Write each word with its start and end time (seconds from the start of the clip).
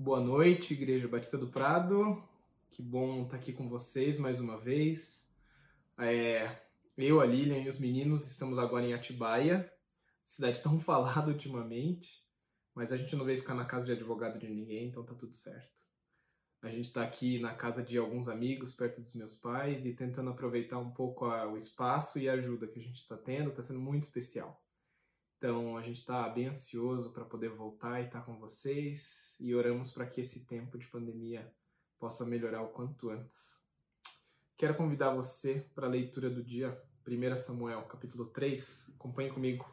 Boa 0.00 0.20
noite, 0.20 0.74
Igreja 0.74 1.08
Batista 1.08 1.36
do 1.36 1.48
Prado. 1.48 2.22
Que 2.70 2.80
bom 2.80 3.24
estar 3.24 3.36
aqui 3.36 3.52
com 3.52 3.68
vocês 3.68 4.16
mais 4.16 4.40
uma 4.40 4.56
vez. 4.56 5.28
É, 5.98 6.56
eu, 6.96 7.20
a 7.20 7.26
Lilian 7.26 7.58
e 7.58 7.68
os 7.68 7.80
meninos 7.80 8.24
estamos 8.30 8.60
agora 8.60 8.86
em 8.86 8.94
Atibaia, 8.94 9.68
cidade 10.22 10.62
tão 10.62 10.78
falada 10.78 11.32
ultimamente, 11.32 12.24
mas 12.76 12.92
a 12.92 12.96
gente 12.96 13.16
não 13.16 13.24
veio 13.24 13.38
ficar 13.38 13.54
na 13.54 13.64
casa 13.64 13.86
de 13.86 13.90
advogado 13.90 14.38
de 14.38 14.48
ninguém, 14.48 14.86
então 14.86 15.04
tá 15.04 15.16
tudo 15.16 15.32
certo. 15.32 15.74
A 16.62 16.70
gente 16.70 16.84
está 16.84 17.02
aqui 17.02 17.40
na 17.40 17.56
casa 17.56 17.82
de 17.82 17.98
alguns 17.98 18.28
amigos, 18.28 18.72
perto 18.72 19.00
dos 19.00 19.16
meus 19.16 19.34
pais, 19.34 19.84
e 19.84 19.92
tentando 19.94 20.30
aproveitar 20.30 20.78
um 20.78 20.92
pouco 20.92 21.24
a, 21.24 21.50
o 21.50 21.56
espaço 21.56 22.20
e 22.20 22.28
a 22.28 22.34
ajuda 22.34 22.68
que 22.68 22.78
a 22.78 22.82
gente 22.82 22.98
está 22.98 23.16
tendo, 23.16 23.50
está 23.50 23.62
sendo 23.62 23.80
muito 23.80 24.04
especial. 24.04 24.62
Então 25.38 25.76
a 25.76 25.82
gente 25.82 25.98
está 25.98 26.28
bem 26.28 26.46
ansioso 26.46 27.12
para 27.12 27.24
poder 27.24 27.48
voltar 27.48 28.00
e 28.00 28.04
estar 28.04 28.20
tá 28.20 28.24
com 28.24 28.38
vocês 28.38 29.27
e 29.38 29.54
oramos 29.54 29.90
para 29.90 30.06
que 30.06 30.20
esse 30.20 30.46
tempo 30.46 30.76
de 30.78 30.86
pandemia 30.86 31.50
possa 31.98 32.24
melhorar 32.24 32.62
o 32.62 32.68
quanto 32.68 33.10
antes. 33.10 33.56
Quero 34.56 34.74
convidar 34.74 35.14
você 35.14 35.66
para 35.74 35.86
a 35.86 35.90
leitura 35.90 36.28
do 36.28 36.42
dia 36.42 36.80
1 37.06 37.36
Samuel, 37.36 37.82
capítulo 37.82 38.26
3. 38.26 38.92
Acompanhe 38.96 39.30
comigo. 39.30 39.64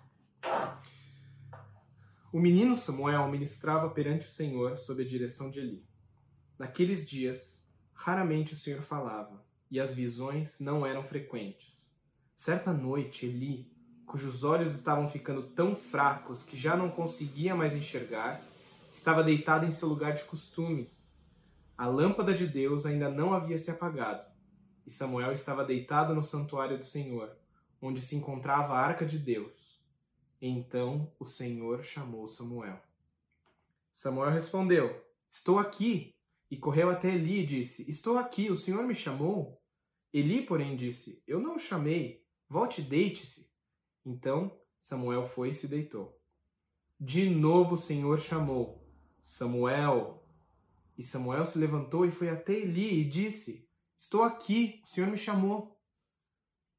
O 2.31 2.39
menino 2.39 2.75
Samuel 2.75 3.27
ministrava 3.29 3.89
perante 3.89 4.25
o 4.25 4.29
Senhor 4.29 4.77
sob 4.77 5.01
a 5.03 5.07
direção 5.07 5.49
de 5.49 5.59
Eli. 5.59 5.87
Naqueles 6.57 7.07
dias, 7.07 7.67
raramente 7.93 8.53
o 8.53 8.57
Senhor 8.57 8.81
falava, 8.81 9.45
e 9.71 9.79
as 9.79 9.93
visões 9.93 10.59
não 10.59 10.85
eram 10.85 11.03
frequentes. 11.03 11.93
Certa 12.35 12.71
noite, 12.71 13.25
Eli 13.25 13.75
cujos 14.05 14.43
olhos 14.43 14.73
estavam 14.73 15.07
ficando 15.07 15.43
tão 15.43 15.75
fracos 15.75 16.43
que 16.43 16.55
já 16.55 16.75
não 16.75 16.89
conseguia 16.89 17.55
mais 17.55 17.75
enxergar, 17.75 18.41
estava 18.97 19.23
deitado 19.23 19.65
em 19.65 19.71
seu 19.71 19.87
lugar 19.87 20.13
de 20.13 20.23
costume. 20.23 20.89
A 21.77 21.87
lâmpada 21.87 22.33
de 22.33 22.47
Deus 22.47 22.85
ainda 22.85 23.09
não 23.09 23.33
havia 23.33 23.57
se 23.57 23.69
apagado, 23.69 24.25
e 24.85 24.89
Samuel 24.89 25.31
estava 25.31 25.65
deitado 25.65 26.15
no 26.15 26.23
santuário 26.23 26.77
do 26.77 26.85
Senhor, 26.85 27.35
onde 27.81 27.99
se 27.99 28.15
encontrava 28.15 28.73
a 28.73 28.79
arca 28.79 29.05
de 29.05 29.19
Deus. 29.19 29.83
Então 30.41 31.11
o 31.19 31.25
Senhor 31.25 31.83
chamou 31.83 32.27
Samuel. 32.27 32.79
Samuel 33.91 34.31
respondeu: 34.31 35.03
Estou 35.29 35.59
aqui. 35.59 36.13
E 36.49 36.57
correu 36.57 36.91
até 36.91 37.09
Eli 37.09 37.39
e 37.39 37.45
disse: 37.45 37.89
Estou 37.89 38.17
aqui, 38.17 38.51
o 38.51 38.55
Senhor 38.55 38.85
me 38.85 38.93
chamou? 38.93 39.61
Eli, 40.13 40.43
porém, 40.43 40.75
disse: 40.75 41.23
Eu 41.27 41.39
não 41.39 41.55
o 41.55 41.59
chamei. 41.59 42.23
Volte 42.47 42.81
e 42.81 42.83
deite-se. 42.83 43.49
Então 44.05 44.55
Samuel 44.77 45.23
foi 45.23 45.49
e 45.49 45.53
se 45.53 45.67
deitou. 45.67 46.17
De 46.99 47.29
novo 47.29 47.73
o 47.73 47.77
Senhor 47.77 48.19
chamou: 48.19 48.84
Samuel. 49.27 50.23
E 50.95 51.01
Samuel 51.01 51.45
se 51.45 51.57
levantou 51.57 52.05
e 52.05 52.11
foi 52.11 52.29
até 52.29 52.53
Eli 52.53 53.01
e 53.01 53.09
disse: 53.09 53.67
Estou 53.97 54.21
aqui, 54.21 54.79
o 54.83 54.87
Senhor 54.87 55.09
me 55.09 55.17
chamou. 55.17 55.81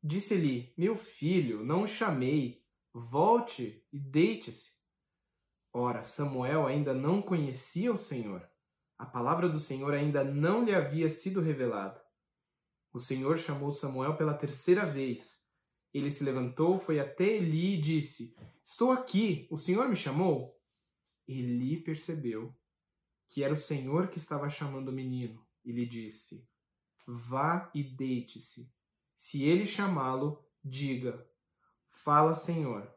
Disse 0.00 0.34
Eli: 0.34 0.72
Meu 0.78 0.94
filho, 0.94 1.64
não 1.64 1.82
o 1.82 1.88
chamei. 1.88 2.64
Volte 2.94 3.84
e 3.92 3.98
deite-se. 3.98 4.70
Ora, 5.72 6.04
Samuel 6.04 6.68
ainda 6.68 6.94
não 6.94 7.20
conhecia 7.20 7.92
o 7.92 7.96
Senhor. 7.98 8.48
A 8.96 9.04
palavra 9.04 9.48
do 9.48 9.58
Senhor 9.58 9.92
ainda 9.92 10.22
não 10.22 10.64
lhe 10.64 10.72
havia 10.72 11.08
sido 11.08 11.40
revelada. 11.40 12.00
O 12.92 13.00
Senhor 13.00 13.36
chamou 13.38 13.72
Samuel 13.72 14.16
pela 14.16 14.32
terceira 14.32 14.86
vez 14.86 15.44
ele 15.98 16.10
se 16.10 16.24
levantou, 16.24 16.76
foi 16.76 17.00
até 17.00 17.24
Eli 17.24 17.74
e 17.74 17.80
disse: 17.80 18.36
Estou 18.62 18.92
aqui, 18.92 19.48
o 19.50 19.56
Senhor 19.56 19.88
me 19.88 19.96
chamou? 19.96 20.55
Eli 21.26 21.80
percebeu 21.80 22.54
que 23.28 23.42
era 23.42 23.52
o 23.52 23.56
Senhor 23.56 24.08
que 24.08 24.18
estava 24.18 24.48
chamando 24.48 24.88
o 24.88 24.92
menino 24.92 25.44
e 25.64 25.72
lhe 25.72 25.84
disse: 25.84 26.48
Vá 27.06 27.70
e 27.74 27.82
deite-se. 27.82 28.72
Se 29.14 29.42
ele 29.42 29.66
chamá-lo, 29.66 30.44
diga: 30.64 31.26
Fala, 31.88 32.34
Senhor, 32.34 32.90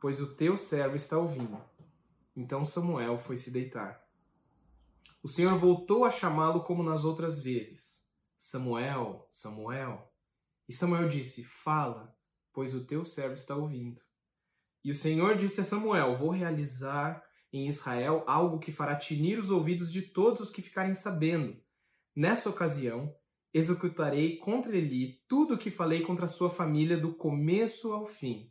pois 0.00 0.20
o 0.20 0.34
teu 0.34 0.56
servo 0.56 0.96
está 0.96 1.18
ouvindo. 1.18 1.60
Então 2.36 2.64
Samuel 2.64 3.18
foi 3.18 3.36
se 3.36 3.50
deitar. 3.50 4.02
O 5.22 5.28
Senhor 5.28 5.56
voltou 5.56 6.04
a 6.04 6.10
chamá-lo 6.10 6.64
como 6.64 6.82
nas 6.82 7.04
outras 7.04 7.38
vezes: 7.38 8.04
Samuel, 8.36 9.28
Samuel. 9.30 10.12
E 10.68 10.72
Samuel 10.72 11.08
disse: 11.08 11.44
Fala, 11.44 12.16
pois 12.52 12.74
o 12.74 12.84
teu 12.84 13.04
servo 13.04 13.34
está 13.34 13.54
ouvindo. 13.54 14.00
E 14.84 14.90
o 14.90 14.94
Senhor 14.94 15.36
disse 15.36 15.60
a 15.60 15.64
Samuel: 15.64 16.14
Vou 16.14 16.30
realizar 16.30 17.22
em 17.52 17.68
Israel 17.68 18.24
algo 18.26 18.58
que 18.58 18.72
fará 18.72 18.96
tinir 18.96 19.38
os 19.38 19.50
ouvidos 19.50 19.92
de 19.92 20.02
todos 20.02 20.40
os 20.40 20.50
que 20.50 20.62
ficarem 20.62 20.94
sabendo. 20.94 21.56
Nessa 22.14 22.48
ocasião, 22.48 23.14
executarei 23.52 24.36
contra 24.36 24.76
Eli 24.76 25.20
tudo 25.28 25.54
o 25.54 25.58
que 25.58 25.70
falei 25.70 26.00
contra 26.00 26.26
sua 26.26 26.48
família 26.48 26.96
do 26.96 27.12
começo 27.12 27.92
ao 27.92 28.06
fim. 28.06 28.50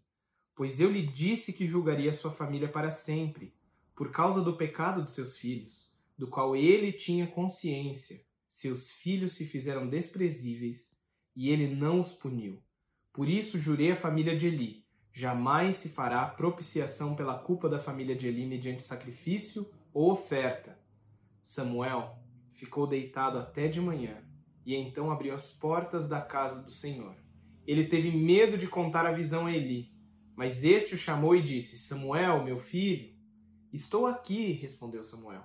Pois 0.56 0.80
eu 0.80 0.92
lhe 0.92 1.06
disse 1.06 1.54
que 1.54 1.66
julgaria 1.66 2.12
sua 2.12 2.32
família 2.32 2.68
para 2.68 2.90
sempre, 2.90 3.56
por 3.96 4.12
causa 4.12 4.42
do 4.42 4.56
pecado 4.56 5.04
de 5.04 5.12
seus 5.12 5.38
filhos, 5.38 5.92
do 6.18 6.28
qual 6.28 6.56
ele 6.56 6.92
tinha 6.92 7.26
consciência. 7.26 8.24
Seus 8.48 8.92
filhos 8.92 9.32
se 9.34 9.46
fizeram 9.46 9.88
desprezíveis, 9.88 10.96
e 11.36 11.50
ele 11.50 11.74
não 11.74 12.00
os 12.00 12.14
puniu. 12.14 12.62
Por 13.14 13.28
isso 13.28 13.58
jurei 13.58 13.92
a 13.92 13.96
família 13.96 14.38
de 14.38 14.48
Eli: 14.48 14.81
jamais 15.14 15.76
se 15.76 15.90
fará 15.90 16.26
propiciação 16.26 17.16
pela 17.16 17.38
culpa 17.38 17.68
da 17.68 17.80
família 17.80 18.16
de 18.16 18.28
Eli 18.28 18.46
mediante 18.46 18.84
sacrifício 18.84 19.70
ou 19.94 20.12
oferta. 20.12 20.80
Samuel 21.44 22.18
ficou 22.54 22.88
deitado 22.88 23.38
até 23.38 23.68
de 23.68 23.82
manhã 23.82 24.24
e 24.66 24.76
então 24.76 25.12
abriu 25.12 25.34
as 25.34 25.52
portas 25.52 26.08
da 26.08 26.22
casa 26.22 26.62
do 26.62 26.72
Senhor. 26.72 27.16
Ele 27.66 27.86
teve 27.86 28.12
medo 28.12 28.58
de 28.58 28.68
contar 28.68 29.06
a 29.06 29.12
visão 29.12 29.46
a 29.46 29.52
Eli, 29.52 29.92
mas 30.36 30.64
este 30.64 30.96
o 30.96 30.98
chamou 30.98 31.36
e 31.36 31.42
disse: 31.42 31.78
Samuel, 31.78 32.44
meu 32.44 32.58
filho. 32.58 33.12
Estou 33.72 34.06
aqui, 34.06 34.52
respondeu 34.52 35.04
Samuel. 35.04 35.44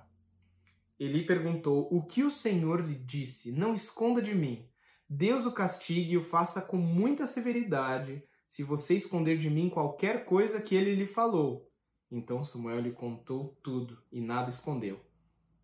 Eli 0.99 1.25
perguntou: 1.25 1.87
O 1.91 2.03
que 2.03 2.23
o 2.23 2.29
Senhor 2.29 2.81
lhe 2.81 2.95
disse? 2.95 3.51
Não 3.51 3.73
esconda 3.73 4.21
de 4.21 4.33
mim. 4.33 4.67
Deus 5.09 5.45
o 5.45 5.53
castigue 5.53 6.13
e 6.13 6.17
o 6.17 6.21
faça 6.21 6.61
com 6.61 6.77
muita 6.77 7.25
severidade, 7.25 8.23
se 8.47 8.63
você 8.63 8.95
esconder 8.95 9.37
de 9.37 9.49
mim 9.49 9.69
qualquer 9.69 10.23
coisa 10.23 10.61
que 10.61 10.73
ele 10.73 10.95
lhe 10.95 11.05
falou. 11.05 11.69
Então 12.09 12.43
Samuel 12.43 12.79
lhe 12.79 12.93
contou 12.93 13.59
tudo 13.61 14.01
e 14.09 14.21
nada 14.21 14.49
escondeu. 14.49 14.99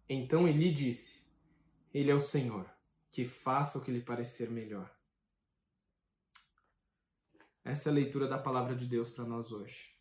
Então 0.08 0.48
Eli 0.48 0.72
disse: 0.74 1.26
Ele 1.94 2.12
é 2.12 2.14
o 2.14 2.20
Senhor, 2.20 2.70
que 3.10 3.24
faça 3.26 3.80
o 3.80 3.82
que 3.84 3.92
lhe 3.92 4.02
parecer 4.02 4.50
melhor. 4.52 4.94
Essa 7.64 7.88
é 7.88 7.92
a 7.92 7.96
leitura 7.96 8.28
da 8.28 8.38
palavra 8.38 8.76
de 8.76 8.86
Deus 8.86 9.10
para 9.10 9.24
nós 9.24 9.54
hoje. 9.54 9.94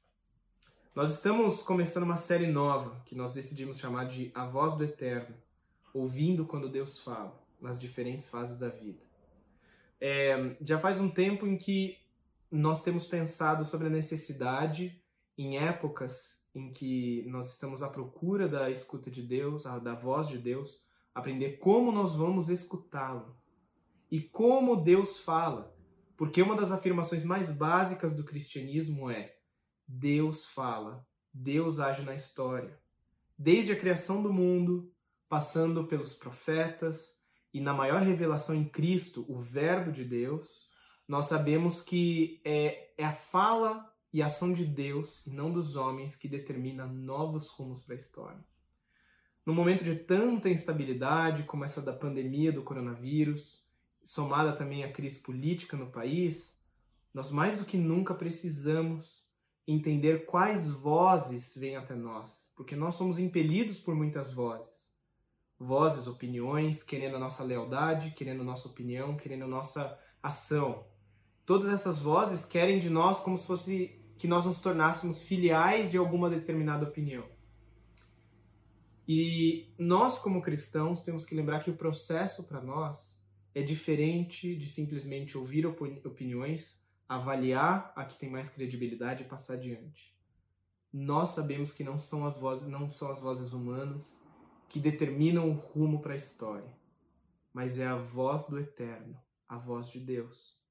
Nós 0.95 1.15
estamos 1.15 1.63
começando 1.63 2.03
uma 2.03 2.17
série 2.17 2.49
nova 2.49 3.01
que 3.07 3.15
nós 3.15 3.33
decidimos 3.33 3.79
chamar 3.79 4.07
de 4.07 4.33
A 4.35 4.45
Voz 4.45 4.75
do 4.75 4.83
Eterno, 4.83 5.35
ouvindo 5.95 6.45
quando 6.45 6.69
Deus 6.69 6.99
fala, 6.99 7.41
nas 7.61 7.81
diferentes 7.81 8.29
fases 8.29 8.59
da 8.59 8.69
vida. 8.69 9.01
É, 10.01 10.57
já 10.61 10.81
faz 10.81 10.99
um 10.99 11.09
tempo 11.09 11.47
em 11.47 11.57
que 11.57 12.02
nós 12.53 12.83
temos 12.83 13.07
pensado 13.07 13.65
sobre 13.65 13.87
a 13.87 13.91
necessidade, 13.91 15.03
em 15.39 15.59
épocas 15.59 16.47
em 16.55 16.71
que 16.71 17.25
nós 17.27 17.51
estamos 17.51 17.83
à 17.83 17.89
procura 17.89 18.47
da 18.47 18.71
escuta 18.71 19.11
de 19.11 19.23
Deus, 19.23 19.65
da 19.83 19.95
voz 19.95 20.29
de 20.29 20.37
Deus, 20.37 20.79
aprender 21.15 21.59
como 21.59 21.91
nós 21.91 22.15
vamos 22.15 22.51
escutá-lo 22.51 23.35
e 24.11 24.21
como 24.21 24.77
Deus 24.77 25.19
fala. 25.19 25.75
Porque 26.17 26.43
uma 26.43 26.55
das 26.55 26.71
afirmações 26.71 27.25
mais 27.25 27.51
básicas 27.51 28.15
do 28.15 28.23
cristianismo 28.23 29.11
é: 29.11 29.35
Deus 29.89 30.45
fala, 30.45 31.07
Deus 31.33 31.81
age 31.81 32.03
na 32.03 32.15
história. 32.15 32.79
Desde 33.39 33.73
a 33.73 33.77
criação 33.77 34.23
do 34.23 34.31
mundo, 34.31 34.93
passando 35.27 35.87
pelos 35.87 36.13
profetas, 36.13 37.19
e 37.53 37.61
na 37.61 37.73
maior 37.73 38.03
revelação 38.03 38.55
em 38.55 38.65
Cristo, 38.65 39.25
o 39.29 39.39
Verbo 39.39 39.91
de 39.91 40.05
Deus, 40.05 40.71
nós 41.13 41.27
sabemos 41.27 41.83
que 41.83 42.41
é, 42.43 42.89
é 42.97 43.05
a 43.05 43.13
fala 43.13 43.87
e 44.11 44.23
a 44.23 44.27
ação 44.27 44.51
de 44.51 44.65
Deus 44.65 45.23
e 45.27 45.31
não 45.31 45.53
dos 45.53 45.77
homens 45.77 46.17
que 46.17 46.27
determina 46.27 46.87
novos 46.87 47.51
rumos 47.51 47.83
para 47.83 47.95
a 47.95 47.99
história. 47.99 48.43
No 49.45 49.53
momento 49.53 49.85
de 49.85 49.95
tanta 49.95 50.49
instabilidade, 50.49 51.43
como 51.43 51.67
essa 51.67 51.83
da 51.83 51.93
pandemia 51.93 52.51
do 52.51 52.63
coronavírus, 52.63 53.63
somada 54.03 54.57
também 54.57 54.85
à 54.85 54.91
crise 54.91 55.19
política 55.19 55.77
no 55.77 55.91
país, 55.91 56.59
nós 57.13 57.31
mais 57.31 57.59
do 57.59 57.67
que 57.67 57.77
nunca 57.77 58.15
precisamos 58.15 59.23
entender 59.69 60.25
quais 60.25 60.67
vozes 60.67 61.55
vêm 61.55 61.77
até 61.77 61.95
nós, 61.95 62.51
porque 62.57 62.75
nós 62.75 62.95
somos 62.95 63.19
impelidos 63.19 63.79
por 63.79 63.95
muitas 63.95 64.33
vozes 64.33 64.73
vozes, 65.63 66.07
opiniões, 66.07 66.83
querendo 66.83 67.17
a 67.17 67.21
nossa 67.21 67.45
lealdade, 67.45 68.11
querendo 68.13 68.41
a 68.41 68.45
nossa 68.45 68.67
opinião, 68.67 69.17
querendo 69.17 69.45
a 69.45 69.49
nossa 69.49 69.97
ação. 70.23 70.85
Todas 71.45 71.69
essas 71.69 71.99
vozes 71.99 72.45
querem 72.45 72.79
de 72.79 72.89
nós 72.89 73.19
como 73.21 73.37
se 73.37 73.47
fosse 73.47 73.99
que 74.17 74.29
nós 74.29 74.47
nos 74.47 74.61
tornássemos 74.61 75.23
filiais 75.23 75.91
de 75.91 75.99
alguma 75.99 76.31
determinada 76.31 76.85
opinião. 76.85 77.25
E 79.07 79.75
nós, 79.77 80.19
como 80.19 80.41
cristãos, 80.41 81.03
temos 81.03 81.25
que 81.25 81.35
lembrar 81.35 81.61
que 81.61 81.71
o 81.71 81.77
processo 81.77 82.45
para 82.45 82.61
nós 82.61 83.21
é 83.55 83.61
diferente 83.61 84.55
de 84.57 84.69
simplesmente 84.69 85.37
ouvir 85.37 85.67
opiniões, 85.67 86.87
avaliar 87.09 87.93
a 87.97 88.05
que 88.05 88.19
tem 88.19 88.31
mais 88.31 88.49
credibilidade 88.49 89.25
e 89.25 89.29
passar 89.29 89.55
adiante. 89.55 90.17
Nós 90.93 91.31
sabemos 91.31 91.73
que 91.73 91.83
não 91.83 91.99
são 91.99 92.25
as 92.25 92.37
vozes, 92.37 92.69
não 92.69 92.91
são 92.91 93.11
as 93.11 93.21
vozes 93.21 93.53
humanas 93.53 94.23
que 94.69 94.79
determinam 94.79 95.51
o 95.51 95.55
rumo 95.55 96.01
para 96.01 96.13
a 96.13 96.17
história, 96.17 96.73
mas 97.53 97.79
é 97.79 97.87
a 97.87 97.97
voz 97.97 98.47
do 98.47 98.59
eterno, 98.59 99.19
a 99.49 99.59
voz 99.59 99.91
de 99.91 99.99
Deus. 99.99 100.62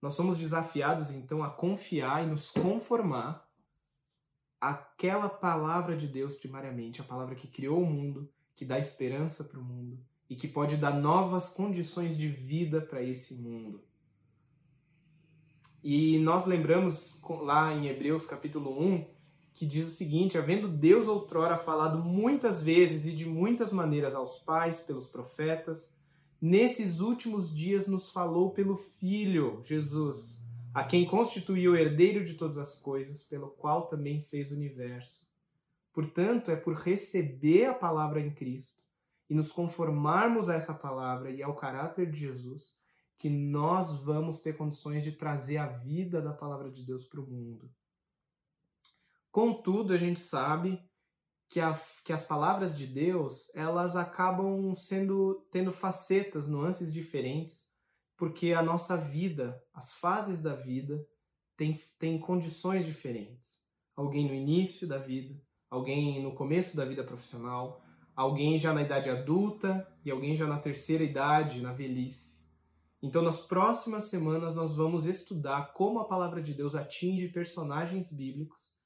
Nós 0.00 0.14
somos 0.14 0.38
desafiados 0.38 1.10
então 1.10 1.42
a 1.42 1.50
confiar 1.50 2.24
e 2.24 2.30
nos 2.30 2.50
conformar 2.50 3.46
àquela 4.60 5.28
palavra 5.28 5.96
de 5.96 6.06
Deus 6.06 6.34
primariamente, 6.34 7.00
a 7.00 7.04
palavra 7.04 7.34
que 7.34 7.46
criou 7.46 7.82
o 7.82 7.86
mundo, 7.86 8.30
que 8.54 8.64
dá 8.64 8.78
esperança 8.78 9.44
para 9.44 9.58
o 9.58 9.64
mundo 9.64 9.98
e 10.28 10.36
que 10.36 10.46
pode 10.46 10.76
dar 10.76 10.92
novas 10.92 11.48
condições 11.48 12.16
de 12.16 12.28
vida 12.28 12.80
para 12.80 13.02
esse 13.02 13.34
mundo. 13.34 13.82
E 15.82 16.18
nós 16.18 16.46
lembramos 16.46 17.20
lá 17.22 17.72
em 17.74 17.86
Hebreus 17.86 18.26
capítulo 18.26 18.78
1 18.80 19.20
que 19.54 19.66
diz 19.66 19.88
o 19.88 19.90
seguinte: 19.90 20.38
havendo 20.38 20.68
Deus 20.68 21.06
outrora 21.06 21.56
falado 21.56 21.98
muitas 21.98 22.62
vezes 22.62 23.06
e 23.06 23.12
de 23.12 23.26
muitas 23.26 23.72
maneiras 23.72 24.14
aos 24.14 24.38
pais 24.38 24.80
pelos 24.80 25.06
profetas, 25.06 25.94
nesses 26.40 27.00
últimos 27.00 27.54
dias 27.54 27.86
nos 27.86 28.10
falou 28.10 28.50
pelo 28.50 28.74
Filho, 28.74 29.60
Jesus, 29.62 30.40
a 30.72 30.84
quem 30.84 31.06
constituiu 31.06 31.72
o 31.72 31.76
herdeiro 31.76 32.24
de 32.24 32.34
todas 32.34 32.56
as 32.56 32.74
coisas, 32.74 33.22
pelo 33.22 33.50
qual 33.50 33.88
também 33.88 34.22
fez 34.22 34.50
o 34.50 34.54
universo. 34.54 35.28
Portanto, 35.92 36.50
é 36.50 36.56
por 36.56 36.74
receber 36.74 37.66
a 37.66 37.74
palavra 37.74 38.20
em 38.20 38.32
Cristo 38.32 38.80
e 39.28 39.34
nos 39.34 39.50
conformarmos 39.52 40.48
a 40.48 40.54
essa 40.54 40.74
palavra 40.74 41.30
e 41.30 41.42
ao 41.42 41.54
caráter 41.54 42.10
de 42.10 42.18
Jesus 42.18 42.78
que 43.18 43.28
nós 43.28 44.00
vamos 44.00 44.40
ter 44.40 44.56
condições 44.56 45.04
de 45.04 45.12
trazer 45.12 45.58
a 45.58 45.66
vida 45.66 46.22
da 46.22 46.32
palavra 46.32 46.70
de 46.70 46.82
Deus 46.82 47.04
para 47.04 47.20
o 47.20 47.26
mundo. 47.26 47.70
Contudo, 49.30 49.92
a 49.92 49.96
gente 49.96 50.18
sabe 50.18 50.82
que, 51.50 51.58
a, 51.58 51.78
que 52.04 52.12
as 52.12 52.24
palavras 52.24 52.78
de 52.78 52.86
Deus 52.86 53.52
elas 53.56 53.96
acabam 53.96 54.72
sendo 54.74 55.44
tendo 55.50 55.72
facetas, 55.72 56.46
nuances 56.46 56.92
diferentes, 56.92 57.68
porque 58.16 58.52
a 58.52 58.62
nossa 58.62 58.96
vida, 58.96 59.60
as 59.74 59.92
fases 59.92 60.40
da 60.40 60.54
vida, 60.54 61.04
tem, 61.56 61.78
tem 61.98 62.18
condições 62.20 62.86
diferentes. 62.86 63.58
Alguém 63.96 64.28
no 64.28 64.34
início 64.34 64.86
da 64.86 64.96
vida, 64.96 65.38
alguém 65.68 66.22
no 66.22 66.34
começo 66.34 66.76
da 66.76 66.84
vida 66.84 67.02
profissional, 67.02 67.82
alguém 68.14 68.58
já 68.58 68.72
na 68.72 68.82
idade 68.82 69.10
adulta 69.10 69.86
e 70.04 70.10
alguém 70.10 70.36
já 70.36 70.46
na 70.46 70.58
terceira 70.58 71.02
idade, 71.02 71.60
na 71.60 71.72
velhice. 71.72 72.38
Então, 73.02 73.22
nas 73.22 73.40
próximas 73.40 74.04
semanas, 74.04 74.54
nós 74.54 74.76
vamos 74.76 75.06
estudar 75.06 75.72
como 75.72 75.98
a 75.98 76.04
palavra 76.04 76.42
de 76.42 76.54
Deus 76.54 76.74
atinge 76.74 77.28
personagens 77.28 78.12
bíblicos 78.12 78.79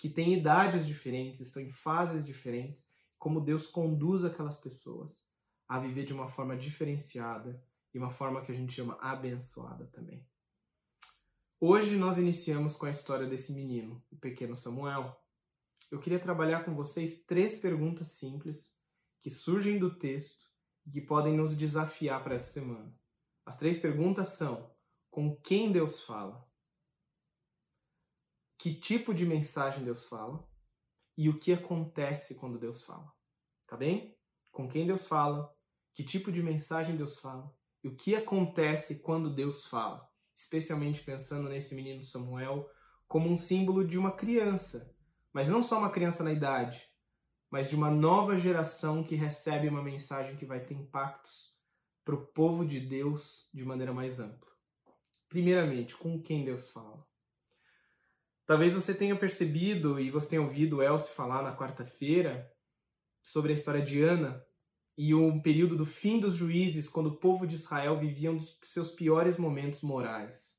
que 0.00 0.08
têm 0.08 0.32
idades 0.32 0.86
diferentes, 0.86 1.40
estão 1.40 1.62
em 1.62 1.68
fases 1.68 2.24
diferentes, 2.24 2.88
como 3.18 3.38
Deus 3.38 3.66
conduz 3.66 4.24
aquelas 4.24 4.56
pessoas 4.56 5.22
a 5.68 5.78
viver 5.78 6.06
de 6.06 6.14
uma 6.14 6.26
forma 6.26 6.56
diferenciada 6.56 7.62
e 7.92 7.98
uma 7.98 8.08
forma 8.08 8.40
que 8.40 8.50
a 8.50 8.54
gente 8.54 8.72
chama 8.72 8.96
abençoada 8.98 9.86
também. 9.88 10.26
Hoje 11.60 11.98
nós 11.98 12.16
iniciamos 12.16 12.76
com 12.76 12.86
a 12.86 12.90
história 12.90 13.26
desse 13.26 13.52
menino, 13.52 14.02
o 14.10 14.16
pequeno 14.16 14.56
Samuel. 14.56 15.14
Eu 15.90 16.00
queria 16.00 16.18
trabalhar 16.18 16.64
com 16.64 16.74
vocês 16.74 17.22
três 17.24 17.58
perguntas 17.58 18.08
simples 18.08 18.74
que 19.20 19.28
surgem 19.28 19.78
do 19.78 19.98
texto 19.98 20.46
e 20.86 20.90
que 20.90 21.02
podem 21.02 21.36
nos 21.36 21.54
desafiar 21.54 22.24
para 22.24 22.36
essa 22.36 22.52
semana. 22.52 22.98
As 23.44 23.58
três 23.58 23.78
perguntas 23.78 24.28
são: 24.28 24.74
com 25.10 25.36
quem 25.36 25.70
Deus 25.70 26.00
fala? 26.00 26.49
Que 28.60 28.74
tipo 28.74 29.14
de 29.14 29.24
mensagem 29.24 29.82
Deus 29.82 30.04
fala 30.04 30.46
e 31.16 31.30
o 31.30 31.38
que 31.38 31.50
acontece 31.50 32.34
quando 32.34 32.58
Deus 32.58 32.82
fala. 32.82 33.10
Tá 33.66 33.74
bem? 33.74 34.14
Com 34.50 34.68
quem 34.68 34.86
Deus 34.86 35.08
fala, 35.08 35.50
que 35.94 36.04
tipo 36.04 36.30
de 36.30 36.42
mensagem 36.42 36.94
Deus 36.94 37.18
fala 37.18 37.50
e 37.82 37.88
o 37.88 37.96
que 37.96 38.14
acontece 38.14 39.00
quando 39.00 39.34
Deus 39.34 39.64
fala. 39.64 40.06
Especialmente 40.34 41.00
pensando 41.00 41.48
nesse 41.48 41.74
menino 41.74 42.02
Samuel 42.02 42.68
como 43.08 43.30
um 43.30 43.36
símbolo 43.36 43.82
de 43.82 43.96
uma 43.96 44.12
criança, 44.12 44.94
mas 45.32 45.48
não 45.48 45.62
só 45.62 45.78
uma 45.78 45.90
criança 45.90 46.22
na 46.22 46.30
idade, 46.30 46.86
mas 47.50 47.70
de 47.70 47.74
uma 47.74 47.90
nova 47.90 48.36
geração 48.36 49.02
que 49.02 49.14
recebe 49.14 49.68
uma 49.68 49.82
mensagem 49.82 50.36
que 50.36 50.44
vai 50.44 50.60
ter 50.60 50.74
impactos 50.74 51.56
para 52.04 52.14
o 52.14 52.26
povo 52.26 52.66
de 52.66 52.78
Deus 52.78 53.48
de 53.54 53.64
maneira 53.64 53.94
mais 53.94 54.20
ampla. 54.20 54.50
Primeiramente, 55.30 55.96
com 55.96 56.20
quem 56.20 56.44
Deus 56.44 56.70
fala. 56.70 57.08
Talvez 58.50 58.74
você 58.74 58.92
tenha 58.92 59.14
percebido 59.14 60.00
e 60.00 60.10
você 60.10 60.30
tenha 60.30 60.42
ouvido 60.42 60.78
o 60.78 60.82
Elcio 60.82 61.14
falar 61.14 61.40
na 61.40 61.56
quarta-feira 61.56 62.52
sobre 63.22 63.52
a 63.52 63.54
história 63.54 63.80
de 63.80 64.02
Ana 64.02 64.44
e 64.98 65.14
o 65.14 65.40
período 65.40 65.76
do 65.76 65.86
fim 65.86 66.18
dos 66.18 66.34
juízes, 66.34 66.88
quando 66.88 67.10
o 67.10 67.16
povo 67.16 67.46
de 67.46 67.54
Israel 67.54 67.96
vivia 68.00 68.32
um 68.32 68.36
dos 68.36 68.58
seus 68.64 68.90
piores 68.90 69.36
momentos 69.36 69.82
morais. 69.82 70.52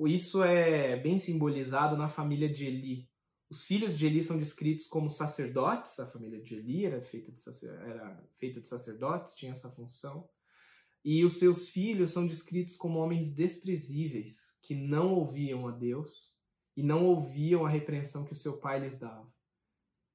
Isso 0.00 0.42
é 0.42 0.96
bem 0.96 1.16
simbolizado 1.16 1.96
na 1.96 2.08
família 2.08 2.52
de 2.52 2.66
Eli. 2.66 3.08
Os 3.48 3.62
filhos 3.62 3.96
de 3.96 4.06
Eli 4.06 4.20
são 4.20 4.36
descritos 4.36 4.88
como 4.88 5.08
sacerdotes, 5.08 6.00
a 6.00 6.10
família 6.10 6.42
de 6.42 6.56
Eli 6.56 6.86
era 6.86 7.00
feita 7.00 7.30
de, 7.30 7.68
era 7.68 8.20
feita 8.32 8.60
de 8.60 8.66
sacerdotes, 8.66 9.36
tinha 9.36 9.52
essa 9.52 9.70
função. 9.70 10.28
E 11.04 11.24
os 11.24 11.38
seus 11.38 11.68
filhos 11.68 12.10
são 12.10 12.26
descritos 12.26 12.74
como 12.74 12.98
homens 12.98 13.32
desprezíveis, 13.32 14.58
que 14.60 14.74
não 14.74 15.14
ouviam 15.14 15.68
a 15.68 15.70
Deus 15.70 16.39
e 16.76 16.82
não 16.82 17.04
ouviam 17.04 17.64
a 17.64 17.68
repreensão 17.68 18.24
que 18.24 18.32
o 18.32 18.36
seu 18.36 18.58
pai 18.58 18.80
lhes 18.80 18.98
dava. 18.98 19.30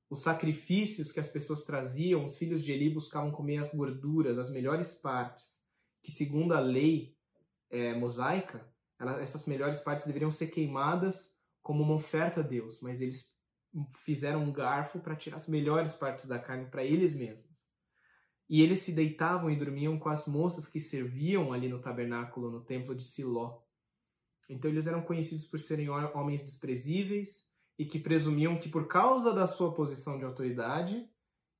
Os 0.09 0.21
sacrifícios 0.21 1.11
que 1.11 1.19
as 1.19 1.27
pessoas 1.27 1.63
traziam, 1.63 2.25
os 2.25 2.37
filhos 2.37 2.63
de 2.63 2.71
Eli 2.71 2.89
buscavam 2.89 3.31
comer 3.31 3.57
as 3.57 3.73
gorduras, 3.73 4.37
as 4.37 4.51
melhores 4.51 4.93
partes, 4.93 5.59
que 6.01 6.11
segundo 6.11 6.53
a 6.53 6.59
lei 6.59 7.15
é, 7.69 7.93
mosaica, 7.95 8.67
ela, 8.99 9.19
essas 9.19 9.45
melhores 9.47 9.79
partes 9.79 10.05
deveriam 10.05 10.31
ser 10.31 10.47
queimadas 10.47 11.35
como 11.61 11.83
uma 11.83 11.95
oferta 11.95 12.41
a 12.41 12.43
Deus, 12.43 12.79
mas 12.81 13.01
eles 13.01 13.35
fizeram 14.03 14.43
um 14.43 14.53
garfo 14.53 14.99
para 14.99 15.15
tirar 15.15 15.37
as 15.37 15.49
melhores 15.49 15.93
partes 15.93 16.25
da 16.25 16.39
carne 16.39 16.69
para 16.69 16.83
eles 16.83 17.13
mesmos. 17.13 17.65
E 18.47 18.61
eles 18.61 18.79
se 18.79 18.93
deitavam 18.93 19.49
e 19.49 19.55
dormiam 19.55 19.97
com 19.97 20.07
as 20.07 20.27
moças 20.27 20.67
que 20.67 20.79
serviam 20.79 21.51
ali 21.51 21.67
no 21.67 21.81
tabernáculo, 21.81 22.51
no 22.51 22.63
templo 22.63 22.95
de 22.95 23.03
Siló. 23.03 23.63
Então 24.47 24.69
eles 24.69 24.87
eram 24.87 25.01
conhecidos 25.01 25.45
por 25.45 25.59
serem 25.59 25.89
homens 25.89 26.41
desprezíveis 26.41 27.47
e 27.77 27.85
que 27.85 27.99
presumiam 27.99 28.59
que 28.59 28.69
por 28.69 28.87
causa 28.87 29.33
da 29.33 29.47
sua 29.47 29.73
posição 29.73 30.17
de 30.17 30.25
autoridade, 30.25 31.09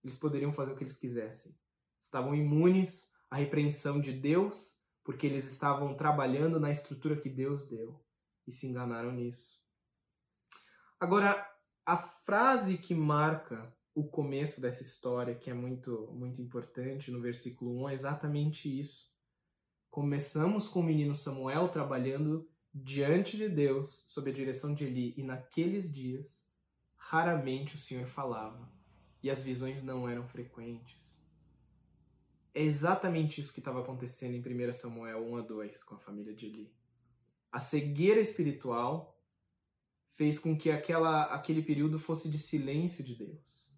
eles 0.04 0.16
poderiam 0.16 0.54
fazer 0.54 0.74
o 0.74 0.76
que 0.76 0.84
eles 0.84 0.98
quisessem. 0.98 1.56
Estavam 2.00 2.36
imunes 2.36 3.12
à 3.30 3.38
repreensão 3.38 4.00
de 4.00 4.14
Deus, 4.14 4.76
porque 5.04 5.26
eles 5.26 5.52
estavam 5.52 5.96
trabalhando 5.96 6.60
na 6.60 6.72
estrutura 6.72 7.20
que 7.20 7.30
Deus 7.30 7.68
deu 7.68 8.00
e 8.48 8.52
se 8.52 8.68
enganaram 8.68 9.12
nisso. 9.12 9.60
Agora, 11.00 11.46
a 11.86 11.98
frase 11.98 12.78
que 12.78 12.96
marca 12.96 13.76
o 13.94 14.08
começo 14.08 14.62
dessa 14.62 14.84
história, 14.84 15.36
que 15.36 15.50
é 15.50 15.54
muito 15.54 16.12
muito 16.14 16.42
importante 16.42 17.12
no 17.12 17.22
versículo 17.22 17.84
1, 17.84 17.90
é 17.90 17.94
exatamente 17.94 18.80
isso. 18.80 19.10
Começamos 19.90 20.68
com 20.68 20.82
o 20.82 20.84
menino 20.84 21.16
Samuel 21.16 21.70
trabalhando 21.70 22.50
diante 22.78 23.38
de 23.38 23.48
Deus, 23.48 24.04
sob 24.06 24.30
a 24.30 24.34
direção 24.34 24.74
de 24.74 24.84
Eli, 24.84 25.14
e 25.16 25.24
naqueles 25.24 25.92
dias, 25.92 26.44
raramente 26.98 27.76
o 27.76 27.78
Senhor 27.78 28.06
falava, 28.06 28.70
e 29.24 29.30
as 29.30 29.42
visões 29.42 29.82
não 29.82 30.10
eram 30.10 30.28
frequentes. 30.28 31.24
É 32.54 32.62
exatamente 32.62 33.40
isso 33.40 33.54
que 33.54 33.60
estava 33.60 33.80
acontecendo 33.80 34.36
em 34.36 34.70
1 34.70 34.74
Samuel 34.74 35.26
1 35.26 35.38
a 35.38 35.42
2 35.42 35.84
com 35.86 35.96
a 35.96 36.00
família 36.00 36.34
de 36.34 36.48
Eli. 36.48 36.74
A 37.50 37.60
cegueira 37.60 38.20
espiritual 38.20 39.18
fez 40.12 40.38
com 40.38 40.58
que 40.58 40.70
aquela, 40.70 41.24
aquele 41.34 41.62
período 41.62 41.98
fosse 41.98 42.30
de 42.30 42.38
silêncio 42.38 43.04
de 43.04 43.16
Deus. 43.16 43.70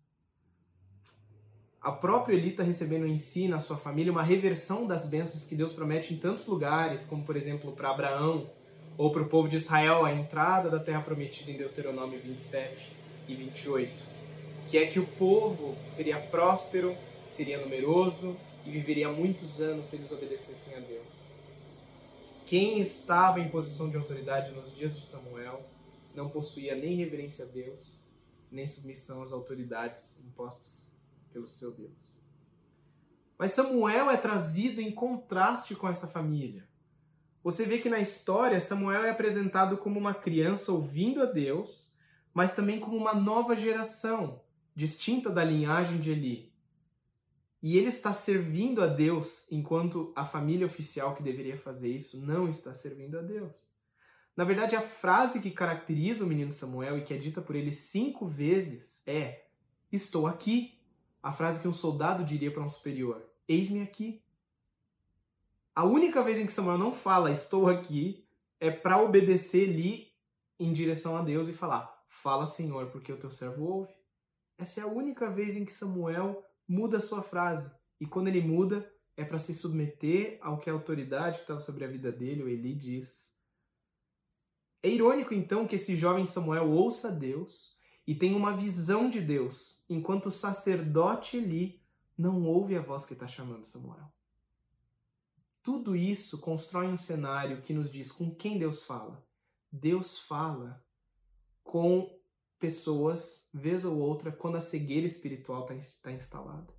A 1.79 1.91
própria 1.91 2.35
Eli 2.35 2.49
está 2.49 2.63
recebendo 2.63 3.05
em 3.05 3.17
si, 3.17 3.47
na 3.47 3.59
sua 3.59 3.77
família, 3.77 4.11
uma 4.11 4.23
reversão 4.23 4.87
das 4.87 5.07
bênçãos 5.07 5.43
que 5.43 5.55
Deus 5.55 5.71
promete 5.71 6.13
em 6.13 6.17
tantos 6.17 6.47
lugares, 6.47 7.05
como 7.05 7.23
por 7.23 7.35
exemplo 7.35 7.73
para 7.73 7.91
Abraão, 7.91 8.51
ou 8.97 9.11
para 9.11 9.21
o 9.21 9.29
povo 9.29 9.47
de 9.47 9.57
Israel 9.57 10.05
a 10.05 10.13
entrada 10.13 10.69
da 10.69 10.79
terra 10.79 11.01
prometida 11.01 11.51
em 11.51 11.57
Deuteronômio 11.57 12.19
27 12.19 12.91
e 13.27 13.35
28, 13.35 13.91
que 14.69 14.77
é 14.77 14.87
que 14.87 14.99
o 14.99 15.05
povo 15.05 15.77
seria 15.85 16.19
próspero, 16.19 16.95
seria 17.25 17.59
numeroso 17.59 18.35
e 18.65 18.71
viveria 18.71 19.09
muitos 19.09 19.61
anos 19.61 19.87
se 19.87 19.95
eles 19.95 20.11
obedecessem 20.11 20.75
a 20.75 20.79
Deus. 20.79 21.27
Quem 22.45 22.79
estava 22.79 23.39
em 23.39 23.49
posição 23.49 23.89
de 23.89 23.97
autoridade 23.97 24.51
nos 24.51 24.73
dias 24.75 24.95
de 24.95 25.01
Samuel 25.01 25.61
não 26.15 26.29
possuía 26.29 26.75
nem 26.75 26.95
reverência 26.95 27.45
a 27.45 27.47
Deus 27.47 27.97
nem 28.51 28.65
submissão 28.65 29.21
às 29.21 29.31
autoridades 29.31 30.19
impostas 30.25 30.87
pelo 31.31 31.47
seu 31.47 31.71
Deus. 31.71 32.15
Mas 33.37 33.51
Samuel 33.51 34.09
é 34.09 34.17
trazido 34.17 34.81
em 34.81 34.91
contraste 34.91 35.75
com 35.75 35.87
essa 35.87 36.07
família. 36.07 36.67
Você 37.47 37.65
vê 37.65 37.77
que 37.77 37.87
na 37.87 38.01
história 38.01 38.59
Samuel 38.59 39.05
é 39.05 39.09
apresentado 39.09 39.77
como 39.77 39.97
uma 39.97 40.13
criança 40.13 40.69
ouvindo 40.73 41.23
a 41.23 41.25
Deus, 41.25 41.95
mas 42.33 42.53
também 42.53 42.77
como 42.77 42.97
uma 42.97 43.13
nova 43.13 43.55
geração, 43.55 44.41
distinta 44.75 45.29
da 45.29 45.45
linhagem 45.45 45.97
de 45.97 46.11
Eli. 46.11 46.53
E 47.63 47.77
ele 47.77 47.87
está 47.87 48.11
servindo 48.11 48.83
a 48.83 48.87
Deus, 48.87 49.49
enquanto 49.49 50.11
a 50.13 50.25
família 50.25 50.65
oficial 50.65 51.15
que 51.15 51.23
deveria 51.23 51.57
fazer 51.57 51.87
isso 51.87 52.19
não 52.19 52.49
está 52.49 52.73
servindo 52.73 53.17
a 53.17 53.21
Deus. 53.21 53.53
Na 54.35 54.43
verdade, 54.43 54.75
a 54.75 54.81
frase 54.81 55.39
que 55.39 55.49
caracteriza 55.49 56.25
o 56.25 56.27
menino 56.27 56.51
Samuel 56.51 56.97
e 56.97 57.05
que 57.05 57.13
é 57.13 57.17
dita 57.17 57.41
por 57.41 57.55
ele 57.55 57.71
cinco 57.71 58.27
vezes 58.27 59.01
é: 59.07 59.45
Estou 59.89 60.27
aqui. 60.27 60.77
A 61.23 61.31
frase 61.31 61.61
que 61.61 61.67
um 61.69 61.71
soldado 61.71 62.25
diria 62.25 62.51
para 62.51 62.61
um 62.61 62.69
superior: 62.69 63.25
Eis-me 63.47 63.81
aqui. 63.81 64.21
A 65.77 65.85
única 65.85 66.23
vez 66.23 66.39
em 66.39 66.47
que 66.47 66.51
Samuel 66.51 66.79
não 66.79 66.91
fala 66.91 67.29
estou 67.29 67.69
aqui 67.69 68.27
é 68.59 68.71
para 68.71 68.99
obedecer 68.99 69.69
ali 69.69 70.07
em 70.59 70.73
direção 70.73 71.15
a 71.15 71.21
Deus 71.21 71.47
e 71.47 71.53
falar: 71.53 72.03
Fala, 72.09 72.47
Senhor, 72.47 72.87
porque 72.87 73.13
o 73.13 73.19
teu 73.19 73.29
servo 73.29 73.63
ouve. 73.63 73.93
Essa 74.57 74.79
é 74.79 74.83
a 74.83 74.87
única 74.87 75.29
vez 75.29 75.55
em 75.55 75.63
que 75.63 75.71
Samuel 75.71 76.43
muda 76.67 76.97
a 76.97 76.99
sua 76.99 77.21
frase. 77.21 77.71
E 78.01 78.07
quando 78.07 78.27
ele 78.27 78.41
muda, 78.41 78.91
é 79.15 79.23
para 79.23 79.37
se 79.37 79.53
submeter 79.53 80.39
ao 80.41 80.57
que 80.57 80.67
a 80.67 80.73
autoridade 80.73 81.35
que 81.35 81.43
estava 81.43 81.59
sobre 81.59 81.85
a 81.85 81.87
vida 81.87 82.11
dele, 82.11 82.41
o 82.41 82.49
Eli, 82.49 82.73
diz. 82.73 83.31
É 84.81 84.89
irônico, 84.89 85.31
então, 85.31 85.67
que 85.67 85.75
esse 85.75 85.95
jovem 85.95 86.25
Samuel 86.25 86.71
ouça 86.71 87.11
Deus 87.11 87.77
e 88.07 88.15
tenha 88.15 88.35
uma 88.35 88.57
visão 88.57 89.11
de 89.11 89.21
Deus, 89.21 89.79
enquanto 89.87 90.25
o 90.25 90.31
sacerdote 90.31 91.37
Eli 91.37 91.79
não 92.17 92.45
ouve 92.45 92.75
a 92.75 92.81
voz 92.81 93.05
que 93.05 93.13
está 93.13 93.27
chamando 93.27 93.63
Samuel. 93.63 94.16
Tudo 95.67 95.97
isso 95.97 96.37
constrói 96.37 96.87
um 96.87 96.95
cenário 96.95 97.61
que 97.61 97.73
nos 97.73 97.91
diz 97.91 98.09
com 98.09 98.33
quem 98.33 98.57
Deus 98.57 98.85
fala. 98.85 99.21
Deus 99.69 100.17
fala 100.17 100.81
com 101.61 102.09
pessoas, 102.57 103.45
vez 103.53 103.83
ou 103.83 103.97
outra, 103.97 104.31
quando 104.31 104.55
a 104.55 104.61
cegueira 104.61 105.05
espiritual 105.05 105.67
está 105.69 106.03
tá 106.03 106.11
instalada. 106.13 106.73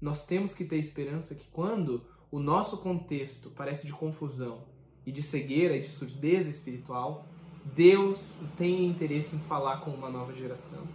Nós 0.00 0.24
temos 0.24 0.54
que 0.54 0.64
ter 0.64 0.76
esperança 0.76 1.34
que 1.34 1.48
quando 1.48 2.06
o 2.30 2.38
nosso 2.38 2.78
contexto 2.78 3.50
parece 3.50 3.84
de 3.88 3.92
confusão 3.92 4.68
e 5.04 5.10
de 5.10 5.24
cegueira 5.24 5.76
e 5.76 5.80
de 5.80 5.88
surdez 5.88 6.46
espiritual, 6.46 7.26
Deus 7.74 8.36
tem 8.56 8.86
interesse 8.86 9.34
em 9.34 9.40
falar 9.40 9.80
com 9.80 9.90
uma 9.90 10.08
nova 10.08 10.32
geração. 10.32 10.86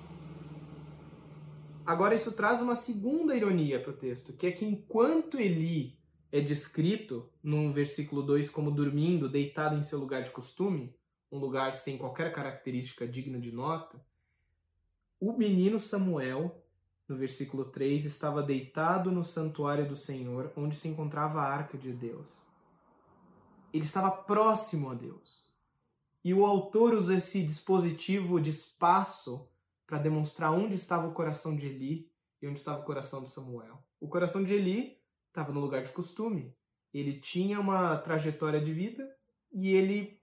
Agora, 1.85 2.15
isso 2.15 2.31
traz 2.31 2.61
uma 2.61 2.75
segunda 2.75 3.35
ironia 3.35 3.77
para 3.81 3.91
o 3.91 3.97
texto, 3.97 4.31
que 4.31 4.47
é 4.47 4.53
que 4.53 4.63
enquanto 4.63 5.37
Eli 5.37 6.04
é 6.37 6.41
descrito 6.41 7.29
no 7.41 7.71
versículo 7.71 8.21
2 8.21 8.49
como 8.49 8.69
dormindo, 8.69 9.29
deitado 9.29 9.77
em 9.77 9.81
seu 9.81 9.97
lugar 9.97 10.21
de 10.21 10.31
costume, 10.31 10.93
um 11.31 11.37
lugar 11.37 11.73
sem 11.73 11.97
qualquer 11.97 12.33
característica 12.33 13.07
digna 13.07 13.39
de 13.39 13.53
nota, 13.53 14.03
o 15.17 15.31
menino 15.31 15.79
Samuel, 15.79 16.61
no 17.07 17.15
versículo 17.15 17.63
3, 17.63 18.03
estava 18.03 18.43
deitado 18.43 19.13
no 19.13 19.23
santuário 19.23 19.87
do 19.87 19.95
Senhor, 19.95 20.51
onde 20.57 20.75
se 20.75 20.89
encontrava 20.89 21.39
a 21.39 21.47
arca 21.47 21.77
de 21.77 21.93
Deus. 21.93 22.29
Ele 23.73 23.85
estava 23.85 24.11
próximo 24.11 24.89
a 24.89 24.93
Deus. 24.93 25.49
E 26.21 26.33
o 26.33 26.45
autor 26.45 26.95
usa 26.95 27.15
esse 27.15 27.45
dispositivo 27.45 28.41
de 28.41 28.49
espaço 28.49 29.47
para 29.87 29.99
demonstrar 29.99 30.51
onde 30.51 30.75
estava 30.75 31.07
o 31.07 31.13
coração 31.13 31.55
de 31.55 31.65
Eli 31.65 32.11
e 32.41 32.47
onde 32.47 32.59
estava 32.59 32.81
o 32.81 32.85
coração 32.85 33.23
de 33.23 33.29
Samuel. 33.29 33.81
O 34.01 34.09
coração 34.09 34.43
de 34.43 34.53
Eli 34.53 35.04
estava 35.35 35.51
no 35.51 35.59
lugar 35.59 35.83
de 35.83 35.91
costume. 35.91 36.55
Ele 36.93 37.19
tinha 37.19 37.59
uma 37.59 37.97
trajetória 37.97 38.61
de 38.61 38.71
vida 38.71 39.05
e 39.51 39.69
ele 39.69 40.17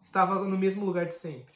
estava 0.00 0.42
no 0.42 0.56
mesmo 0.56 0.86
lugar 0.86 1.04
de 1.04 1.14
sempre. 1.14 1.54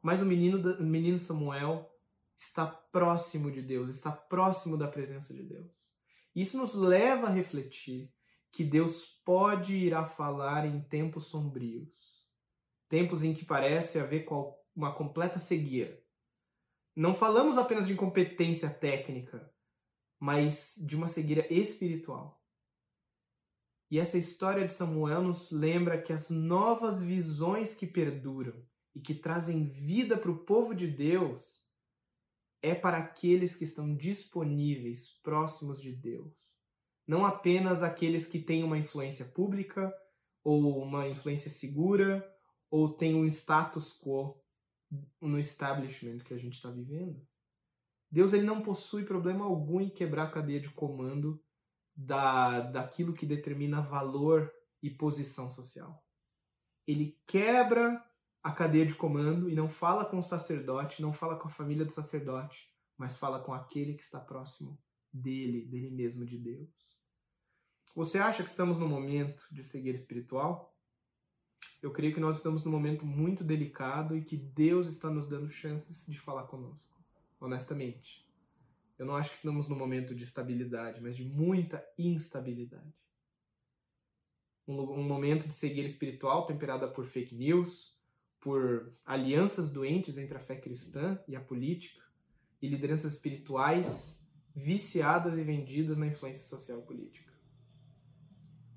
Mas 0.00 0.22
o 0.22 0.24
menino, 0.24 0.76
o 0.78 0.84
menino 0.84 1.18
Samuel 1.18 1.90
está 2.36 2.64
próximo 2.64 3.50
de 3.50 3.60
Deus, 3.60 3.88
está 3.88 4.12
próximo 4.12 4.76
da 4.76 4.86
presença 4.86 5.34
de 5.34 5.42
Deus. 5.42 5.90
Isso 6.32 6.56
nos 6.56 6.74
leva 6.74 7.26
a 7.26 7.30
refletir 7.30 8.12
que 8.52 8.62
Deus 8.62 9.04
pode 9.24 9.74
ir 9.74 9.94
a 9.94 10.04
falar 10.04 10.64
em 10.64 10.80
tempos 10.80 11.26
sombrios, 11.26 12.24
tempos 12.88 13.24
em 13.24 13.34
que 13.34 13.44
parece 13.44 13.98
haver 13.98 14.26
uma 14.76 14.94
completa 14.94 15.40
cegueira. 15.40 16.00
Não 16.94 17.12
falamos 17.12 17.58
apenas 17.58 17.86
de 17.86 17.94
incompetência 17.94 18.70
técnica, 18.70 19.52
mas 20.18 20.74
de 20.86 20.96
uma 20.96 21.08
cegueira 21.08 21.46
espiritual. 21.52 22.42
E 23.90 23.98
essa 23.98 24.18
história 24.18 24.66
de 24.66 24.72
Samuel 24.72 25.22
nos 25.22 25.50
lembra 25.50 26.00
que 26.00 26.12
as 26.12 26.28
novas 26.28 27.02
visões 27.02 27.74
que 27.74 27.86
perduram 27.86 28.66
e 28.94 29.00
que 29.00 29.14
trazem 29.14 29.68
vida 29.68 30.16
para 30.16 30.30
o 30.30 30.44
povo 30.44 30.74
de 30.74 30.88
Deus 30.88 31.64
é 32.62 32.74
para 32.74 32.98
aqueles 32.98 33.54
que 33.54 33.64
estão 33.64 33.94
disponíveis, 33.94 35.10
próximos 35.22 35.80
de 35.80 35.92
Deus. 35.92 36.34
Não 37.06 37.24
apenas 37.24 37.84
aqueles 37.84 38.26
que 38.26 38.40
têm 38.40 38.64
uma 38.64 38.78
influência 38.78 39.24
pública 39.26 39.94
ou 40.42 40.82
uma 40.82 41.08
influência 41.08 41.50
segura 41.50 42.26
ou 42.68 42.92
têm 42.92 43.14
um 43.14 43.26
status 43.26 43.92
quo 43.92 44.42
no 45.20 45.38
establishment 45.38 46.18
que 46.18 46.34
a 46.34 46.38
gente 46.38 46.54
está 46.54 46.70
vivendo. 46.70 47.24
Deus 48.16 48.32
ele 48.32 48.46
não 48.46 48.62
possui 48.62 49.04
problema 49.04 49.44
algum 49.44 49.78
em 49.78 49.90
quebrar 49.90 50.22
a 50.22 50.30
cadeia 50.30 50.58
de 50.58 50.70
comando 50.70 51.38
da, 51.94 52.60
daquilo 52.60 53.12
que 53.12 53.26
determina 53.26 53.82
valor 53.82 54.50
e 54.82 54.88
posição 54.88 55.50
social. 55.50 56.02
Ele 56.86 57.20
quebra 57.26 58.02
a 58.42 58.50
cadeia 58.50 58.86
de 58.86 58.94
comando 58.94 59.50
e 59.50 59.54
não 59.54 59.68
fala 59.68 60.02
com 60.02 60.18
o 60.18 60.22
sacerdote, 60.22 61.02
não 61.02 61.12
fala 61.12 61.36
com 61.36 61.46
a 61.46 61.50
família 61.50 61.84
do 61.84 61.92
sacerdote, 61.92 62.72
mas 62.96 63.18
fala 63.18 63.38
com 63.38 63.52
aquele 63.52 63.92
que 63.92 64.02
está 64.02 64.18
próximo 64.18 64.78
dele, 65.12 65.66
dele 65.66 65.90
mesmo, 65.90 66.24
de 66.24 66.38
Deus. 66.38 66.70
Você 67.94 68.16
acha 68.16 68.42
que 68.42 68.48
estamos 68.48 68.78
no 68.78 68.88
momento 68.88 69.46
de 69.52 69.62
cegueira 69.62 69.98
espiritual? 69.98 70.74
Eu 71.82 71.92
creio 71.92 72.14
que 72.14 72.20
nós 72.20 72.36
estamos 72.36 72.64
num 72.64 72.72
momento 72.72 73.04
muito 73.04 73.44
delicado 73.44 74.16
e 74.16 74.24
que 74.24 74.38
Deus 74.38 74.86
está 74.86 75.10
nos 75.10 75.28
dando 75.28 75.50
chances 75.50 76.10
de 76.10 76.18
falar 76.18 76.44
conosco, 76.44 76.95
honestamente. 77.40 78.26
Eu 78.98 79.04
não 79.04 79.16
acho 79.16 79.30
que 79.30 79.36
estamos 79.36 79.68
num 79.68 79.76
momento 79.76 80.14
de 80.14 80.24
estabilidade, 80.24 81.00
mas 81.00 81.16
de 81.16 81.24
muita 81.24 81.86
instabilidade. 81.98 82.94
Um, 84.66 84.80
um 84.80 85.02
momento 85.02 85.46
de 85.46 85.54
cegueira 85.54 85.86
espiritual 85.86 86.46
temperada 86.46 86.88
por 86.88 87.04
fake 87.04 87.34
news, 87.34 87.94
por 88.40 88.92
alianças 89.04 89.70
doentes 89.70 90.16
entre 90.18 90.36
a 90.36 90.40
fé 90.40 90.56
cristã 90.56 91.18
e 91.28 91.36
a 91.36 91.40
política, 91.40 92.02
e 92.60 92.68
lideranças 92.68 93.12
espirituais 93.12 94.18
viciadas 94.54 95.36
e 95.36 95.42
vendidas 95.42 95.98
na 95.98 96.06
influência 96.06 96.48
social 96.48 96.78
e 96.78 96.82
política. 96.82 97.32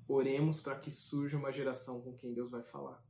Oremos 0.06 0.60
para 0.60 0.78
que 0.78 0.90
surja 0.90 1.38
uma 1.38 1.50
geração 1.50 2.02
com 2.02 2.12
quem 2.12 2.34
Deus 2.34 2.50
vai 2.50 2.62
falar. 2.62 3.02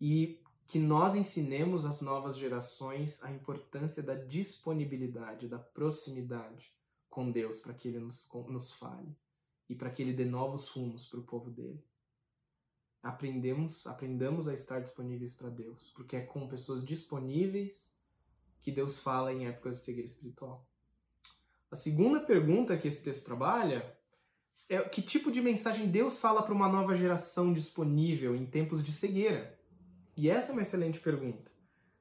E 0.00 0.42
que 0.68 0.78
nós 0.78 1.14
ensinemos 1.14 1.86
às 1.86 2.02
novas 2.02 2.36
gerações 2.36 3.24
a 3.24 3.32
importância 3.32 4.02
da 4.02 4.14
disponibilidade, 4.14 5.48
da 5.48 5.58
proximidade 5.58 6.70
com 7.08 7.30
Deus, 7.30 7.58
para 7.58 7.72
que 7.72 7.88
Ele 7.88 7.98
nos, 7.98 8.28
nos 8.48 8.70
fale 8.72 9.16
e 9.66 9.74
para 9.74 9.90
que 9.90 10.02
Ele 10.02 10.12
dê 10.12 10.26
novos 10.26 10.68
rumos 10.68 11.06
para 11.06 11.20
o 11.20 11.24
povo 11.24 11.50
dele. 11.50 11.82
Aprendemos, 13.02 13.86
aprendamos 13.86 14.46
a 14.46 14.52
estar 14.52 14.80
disponíveis 14.80 15.32
para 15.32 15.48
Deus, 15.48 15.90
porque 15.96 16.16
é 16.16 16.20
com 16.20 16.46
pessoas 16.46 16.84
disponíveis 16.84 17.96
que 18.60 18.70
Deus 18.70 18.98
fala 18.98 19.32
em 19.32 19.46
épocas 19.46 19.78
de 19.78 19.84
cegueira 19.84 20.06
espiritual. 20.06 20.68
A 21.70 21.76
segunda 21.76 22.20
pergunta 22.20 22.76
que 22.76 22.88
esse 22.88 23.02
texto 23.02 23.24
trabalha 23.24 23.96
é 24.68 24.82
que 24.82 25.00
tipo 25.00 25.30
de 25.30 25.40
mensagem 25.40 25.88
Deus 25.88 26.18
fala 26.18 26.42
para 26.42 26.52
uma 26.52 26.68
nova 26.68 26.94
geração 26.94 27.54
disponível 27.54 28.36
em 28.36 28.44
tempos 28.44 28.84
de 28.84 28.92
cegueira? 28.92 29.57
E 30.18 30.28
essa 30.28 30.50
é 30.50 30.52
uma 30.52 30.62
excelente 30.62 30.98
pergunta. 30.98 31.48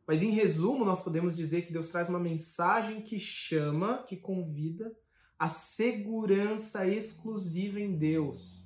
Mas 0.07 0.23
em 0.23 0.31
resumo, 0.31 0.83
nós 0.83 1.03
podemos 1.03 1.35
dizer 1.35 1.61
que 1.61 1.71
Deus 1.71 1.87
traz 1.87 2.09
uma 2.09 2.19
mensagem 2.19 2.99
que 2.99 3.19
chama, 3.19 4.01
que 4.05 4.17
convida 4.17 4.97
a 5.37 5.47
segurança 5.47 6.87
exclusiva 6.87 7.79
em 7.79 7.95
Deus, 7.95 8.65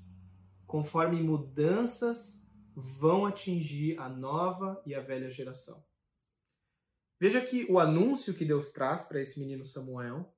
conforme 0.65 1.21
mudanças 1.21 2.49
vão 2.73 3.25
atingir 3.25 3.99
a 3.99 4.07
nova 4.07 4.81
e 4.85 4.95
a 4.95 5.01
velha 5.01 5.29
geração. 5.29 5.83
Veja 7.19 7.41
que 7.41 7.65
o 7.69 7.77
anúncio 7.77 8.33
que 8.33 8.45
Deus 8.45 8.69
traz 8.69 9.03
para 9.03 9.19
esse 9.19 9.37
menino 9.37 9.65
Samuel, 9.65 10.33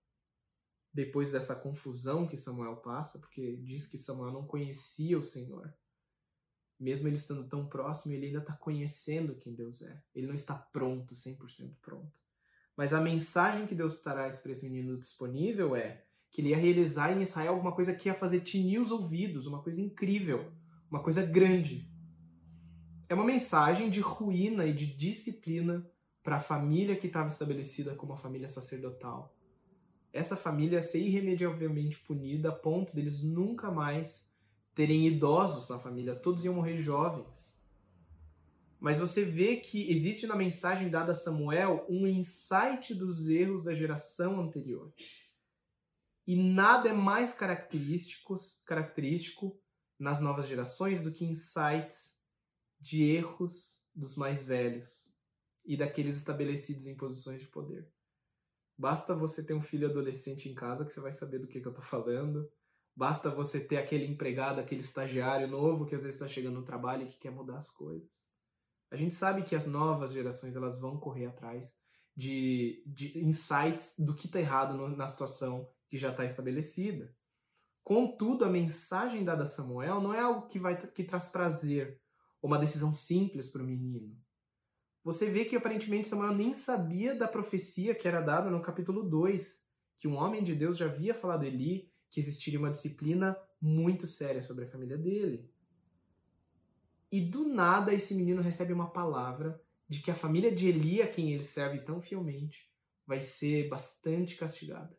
depois 0.91 1.31
dessa 1.31 1.55
confusão 1.55 2.27
que 2.27 2.35
Samuel 2.35 2.77
passa, 2.77 3.19
porque 3.19 3.57
diz 3.57 3.85
que 3.85 3.97
Samuel 3.99 4.33
não 4.33 4.47
conhecia 4.47 5.19
o 5.19 5.21
Senhor 5.21 5.71
mesmo 6.83 7.07
ele 7.07 7.15
estando 7.15 7.47
tão 7.47 7.65
próximo, 7.65 8.13
ele 8.13 8.27
ainda 8.27 8.39
está 8.39 8.53
conhecendo 8.53 9.35
quem 9.35 9.55
Deus 9.55 9.81
é. 9.81 10.03
Ele 10.13 10.27
não 10.27 10.35
está 10.35 10.53
pronto, 10.53 11.15
100% 11.15 11.75
pronto. 11.81 12.11
Mas 12.75 12.93
a 12.93 12.99
mensagem 12.99 13.65
que 13.65 13.73
Deus 13.73 14.01
traz 14.01 14.39
para 14.39 14.51
esse 14.51 14.67
menino 14.67 14.97
disponível 14.97 15.75
é 15.75 16.03
que 16.29 16.41
ele 16.41 16.49
ia 16.49 16.57
realizar 16.57 17.11
em 17.11 17.21
Israel 17.21 17.53
alguma 17.53 17.71
coisa 17.71 17.93
que 17.93 18.09
ia 18.09 18.13
fazer 18.13 18.41
tinir 18.41 18.79
os 18.79 18.91
ouvidos, 18.91 19.45
uma 19.45 19.61
coisa 19.61 19.79
incrível, 19.79 20.51
uma 20.89 21.01
coisa 21.01 21.23
grande. 21.23 21.89
É 23.07 23.13
uma 23.13 23.23
mensagem 23.23 23.89
de 23.89 24.01
ruína 24.01 24.65
e 24.65 24.73
de 24.73 24.85
disciplina 24.85 25.89
para 26.23 26.37
a 26.37 26.41
família 26.41 26.95
que 26.95 27.07
estava 27.07 27.27
estabelecida 27.27 27.95
como 27.95 28.13
a 28.13 28.17
família 28.17 28.49
sacerdotal. 28.49 29.35
Essa 30.11 30.35
família 30.35 30.77
ia 30.77 30.81
ser 30.81 30.99
irremediavelmente 30.99 31.99
punida 31.99 32.49
a 32.49 32.51
ponto 32.51 32.95
deles 32.95 33.21
nunca 33.21 33.71
mais 33.71 34.25
terem 34.75 35.07
idosos 35.07 35.69
na 35.69 35.79
família, 35.79 36.15
todos 36.15 36.43
iam 36.43 36.55
morrer 36.55 36.77
jovens. 36.77 37.53
Mas 38.79 38.99
você 38.99 39.23
vê 39.23 39.57
que 39.57 39.89
existe 39.89 40.27
na 40.27 40.35
mensagem 40.35 40.89
dada 40.89 41.11
a 41.11 41.15
Samuel 41.15 41.85
um 41.89 42.05
insight 42.05 42.93
dos 42.93 43.29
erros 43.29 43.63
da 43.63 43.73
geração 43.73 44.41
anterior. 44.41 44.93
E 46.27 46.35
nada 46.35 46.89
é 46.89 46.93
mais 46.93 47.33
característico, 47.33 48.35
característico 48.65 49.57
nas 49.97 50.19
novas 50.19 50.47
gerações 50.47 51.01
do 51.01 51.11
que 51.11 51.23
insights 51.23 52.17
de 52.79 53.03
erros 53.03 53.81
dos 53.95 54.17
mais 54.17 54.45
velhos 54.45 55.03
e 55.63 55.77
daqueles 55.77 56.17
estabelecidos 56.17 56.87
em 56.87 56.95
posições 56.95 57.39
de 57.39 57.47
poder. 57.47 57.89
Basta 58.77 59.15
você 59.15 59.43
ter 59.43 59.53
um 59.53 59.61
filho 59.61 59.89
adolescente 59.89 60.49
em 60.49 60.53
casa 60.53 60.83
que 60.83 60.91
você 60.91 60.99
vai 60.99 61.11
saber 61.11 61.39
do 61.39 61.47
que, 61.47 61.61
que 61.61 61.67
eu 61.67 61.71
estou 61.71 61.85
falando. 61.85 62.51
Basta 62.95 63.29
você 63.29 63.59
ter 63.59 63.77
aquele 63.77 64.05
empregado, 64.05 64.59
aquele 64.59 64.81
estagiário 64.81 65.47
novo 65.47 65.85
que 65.85 65.95
às 65.95 66.03
vezes 66.03 66.19
está 66.19 66.27
chegando 66.27 66.55
no 66.55 66.65
trabalho 66.65 67.03
e 67.03 67.09
que 67.09 67.17
quer 67.17 67.31
mudar 67.31 67.57
as 67.57 67.71
coisas. 67.71 68.27
A 68.91 68.95
gente 68.95 69.15
sabe 69.15 69.41
que 69.41 69.55
as 69.55 69.65
novas 69.65 70.11
gerações 70.11 70.55
elas 70.55 70.79
vão 70.79 70.99
correr 70.99 71.25
atrás 71.25 71.73
de, 72.15 72.83
de 72.85 73.17
insights 73.19 73.95
do 73.97 74.13
que 74.13 74.27
está 74.27 74.39
errado 74.39 74.75
no, 74.75 74.95
na 74.95 75.07
situação 75.07 75.67
que 75.89 75.97
já 75.97 76.11
está 76.11 76.23
estabelecida. 76.23 77.15
Contudo, 77.83 78.45
a 78.45 78.49
mensagem 78.49 79.25
dada 79.25 79.43
a 79.43 79.47
Samuel 79.47 79.99
não 79.99 80.13
é 80.13 80.19
algo 80.19 80.47
que, 80.47 80.59
vai, 80.59 80.79
que 80.91 81.03
traz 81.03 81.25
prazer 81.25 81.99
ou 82.41 82.49
uma 82.49 82.59
decisão 82.59 82.93
simples 82.93 83.49
para 83.49 83.63
o 83.63 83.65
menino. 83.65 84.15
Você 85.03 85.29
vê 85.29 85.43
que 85.43 85.55
aparentemente 85.55 86.07
Samuel 86.07 86.33
nem 86.33 86.53
sabia 86.53 87.13
da 87.13 87.27
profecia 87.27 87.93
que 87.93 88.07
era 88.07 88.21
dada 88.21 88.49
no 88.49 88.61
capítulo 88.61 89.03
2, 89.03 89.61
que 89.97 90.07
um 90.07 90.15
homem 90.15 90.43
de 90.43 90.55
Deus 90.55 90.77
já 90.77 90.85
havia 90.85 91.13
falado 91.13 91.43
a 91.43 91.47
Eli 91.47 91.92
que 92.13 92.19
existiria 92.19 92.59
uma 92.59 92.69
disciplina 92.69 93.35
muito 93.59 94.05
séria 94.05 94.43
sobre 94.43 94.65
a 94.65 94.69
família 94.69 94.95
dele. 94.95 95.51
E 97.11 97.19
do 97.19 97.43
nada 97.43 97.91
esse 97.91 98.13
menino 98.13 98.39
recebe 98.39 98.71
uma 98.71 98.91
palavra 98.91 99.59
de 99.89 99.99
que 99.99 100.11
a 100.11 100.15
família 100.15 100.53
de 100.53 100.67
Eli, 100.67 101.01
a 101.01 101.09
quem 101.09 101.33
ele 101.33 101.43
serve 101.43 101.79
tão 101.79 101.99
fielmente, 101.99 102.71
vai 103.03 103.19
ser 103.19 103.67
bastante 103.67 104.35
castigada. 104.35 104.95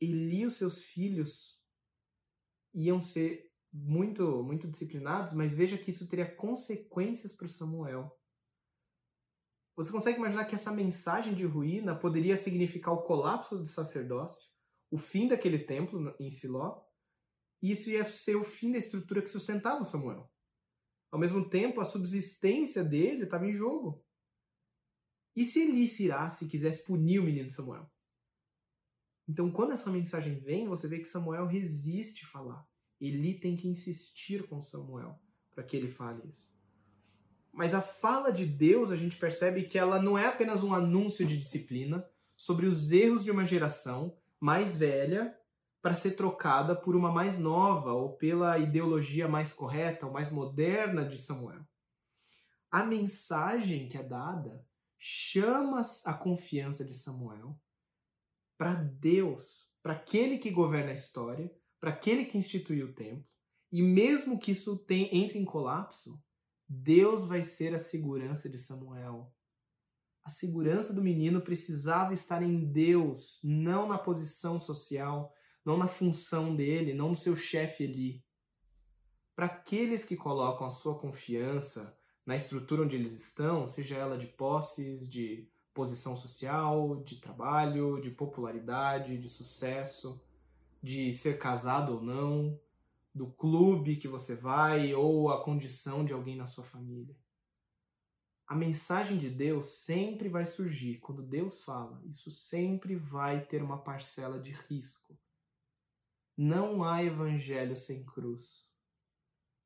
Eli 0.00 0.42
e 0.42 0.46
os 0.46 0.54
seus 0.54 0.84
filhos 0.84 1.60
iam 2.72 3.00
ser 3.00 3.52
muito, 3.72 4.44
muito 4.44 4.68
disciplinados, 4.68 5.32
mas 5.32 5.52
veja 5.52 5.76
que 5.76 5.90
isso 5.90 6.08
teria 6.08 6.32
consequências 6.32 7.32
para 7.32 7.48
Samuel. 7.48 8.16
Você 9.74 9.90
consegue 9.90 10.18
imaginar 10.18 10.44
que 10.44 10.54
essa 10.54 10.70
mensagem 10.70 11.34
de 11.34 11.44
ruína 11.44 11.96
poderia 11.96 12.36
significar 12.36 12.94
o 12.94 13.02
colapso 13.02 13.58
do 13.58 13.64
sacerdócio, 13.64 14.49
o 14.90 14.98
fim 14.98 15.28
daquele 15.28 15.58
templo 15.60 16.14
em 16.18 16.30
Siló, 16.30 16.82
e 17.62 17.70
isso 17.72 17.90
ia 17.90 18.04
ser 18.04 18.36
o 18.36 18.42
fim 18.42 18.72
da 18.72 18.78
estrutura 18.78 19.22
que 19.22 19.28
sustentava 19.28 19.84
Samuel. 19.84 20.30
Ao 21.10 21.18
mesmo 21.18 21.48
tempo, 21.48 21.80
a 21.80 21.84
subsistência 21.84 22.82
dele 22.82 23.24
estava 23.24 23.46
em 23.46 23.52
jogo. 23.52 24.04
E 25.36 25.44
se 25.44 25.60
Eli 25.60 25.86
se 25.86 26.04
irasse 26.04 26.44
e 26.44 26.48
quisesse 26.48 26.84
punir 26.84 27.20
o 27.20 27.24
menino 27.24 27.50
Samuel? 27.50 27.90
Então, 29.28 29.50
quando 29.50 29.72
essa 29.72 29.90
mensagem 29.90 30.40
vem, 30.40 30.66
você 30.66 30.88
vê 30.88 30.98
que 30.98 31.04
Samuel 31.04 31.46
resiste 31.46 32.26
falar. 32.26 32.68
Eli 33.00 33.38
tem 33.38 33.56
que 33.56 33.68
insistir 33.68 34.46
com 34.48 34.60
Samuel 34.60 35.20
para 35.52 35.62
que 35.62 35.76
ele 35.76 35.90
fale 35.90 36.28
isso. 36.28 36.50
Mas 37.52 37.74
a 37.74 37.80
fala 37.80 38.30
de 38.30 38.46
Deus, 38.46 38.90
a 38.90 38.96
gente 38.96 39.16
percebe 39.16 39.64
que 39.64 39.78
ela 39.78 40.00
não 40.00 40.18
é 40.18 40.26
apenas 40.26 40.62
um 40.62 40.74
anúncio 40.74 41.26
de 41.26 41.36
disciplina 41.36 42.08
sobre 42.36 42.66
os 42.66 42.92
erros 42.92 43.24
de 43.24 43.30
uma 43.30 43.44
geração 43.44 44.16
mais 44.40 44.76
velha 44.76 45.36
para 45.82 45.94
ser 45.94 46.12
trocada 46.12 46.74
por 46.74 46.96
uma 46.96 47.12
mais 47.12 47.38
nova 47.38 47.92
ou 47.92 48.16
pela 48.16 48.58
ideologia 48.58 49.28
mais 49.28 49.52
correta 49.52 50.06
ou 50.06 50.12
mais 50.12 50.30
moderna 50.30 51.04
de 51.04 51.18
Samuel. 51.18 51.64
A 52.70 52.84
mensagem 52.84 53.88
que 53.88 53.96
é 53.96 54.02
dada 54.02 54.64
chama 54.98 55.80
a 56.04 56.14
confiança 56.14 56.84
de 56.84 56.94
Samuel 56.94 57.58
para 58.58 58.74
Deus, 58.74 59.68
para 59.82 59.94
aquele 59.94 60.38
que 60.38 60.50
governa 60.50 60.90
a 60.90 60.94
história, 60.94 61.50
para 61.80 61.90
aquele 61.90 62.26
que 62.26 62.36
instituiu 62.36 62.88
o 62.88 62.92
templo. 62.92 63.24
E 63.72 63.82
mesmo 63.82 64.38
que 64.38 64.52
isso 64.52 64.76
tem, 64.76 65.08
entre 65.16 65.38
em 65.38 65.44
colapso, 65.44 66.22
Deus 66.68 67.26
vai 67.26 67.42
ser 67.42 67.74
a 67.74 67.78
segurança 67.78 68.48
de 68.50 68.58
Samuel. 68.58 69.32
A 70.22 70.28
segurança 70.28 70.92
do 70.92 71.02
menino 71.02 71.40
precisava 71.40 72.12
estar 72.12 72.42
em 72.42 72.64
Deus, 72.64 73.40
não 73.42 73.88
na 73.88 73.98
posição 73.98 74.58
social, 74.58 75.34
não 75.64 75.76
na 75.76 75.88
função 75.88 76.54
dele, 76.54 76.94
não 76.94 77.10
no 77.10 77.16
seu 77.16 77.34
chefe 77.34 77.84
ali. 77.84 78.24
Para 79.34 79.46
aqueles 79.46 80.04
que 80.04 80.16
colocam 80.16 80.66
a 80.66 80.70
sua 80.70 80.98
confiança 80.98 81.96
na 82.26 82.36
estrutura 82.36 82.82
onde 82.82 82.96
eles 82.96 83.12
estão, 83.12 83.66
seja 83.66 83.96
ela 83.96 84.18
de 84.18 84.26
posses, 84.26 85.08
de 85.08 85.48
posição 85.72 86.16
social, 86.16 87.02
de 87.02 87.16
trabalho, 87.16 88.00
de 88.00 88.10
popularidade, 88.10 89.18
de 89.18 89.28
sucesso, 89.28 90.22
de 90.82 91.10
ser 91.12 91.38
casado 91.38 91.94
ou 91.94 92.02
não, 92.02 92.60
do 93.14 93.26
clube 93.26 93.96
que 93.96 94.08
você 94.08 94.36
vai 94.36 94.94
ou 94.94 95.30
a 95.30 95.42
condição 95.42 96.04
de 96.04 96.12
alguém 96.12 96.36
na 96.36 96.46
sua 96.46 96.64
família. 96.64 97.16
A 98.50 98.56
mensagem 98.56 99.16
de 99.16 99.30
Deus 99.30 99.66
sempre 99.66 100.28
vai 100.28 100.44
surgir. 100.44 100.98
Quando 100.98 101.22
Deus 101.22 101.62
fala, 101.62 102.02
isso 102.04 102.32
sempre 102.32 102.96
vai 102.96 103.44
ter 103.46 103.62
uma 103.62 103.78
parcela 103.78 104.40
de 104.40 104.50
risco. 104.50 105.16
Não 106.36 106.82
há 106.82 107.00
evangelho 107.00 107.76
sem 107.76 108.04
cruz. 108.04 108.68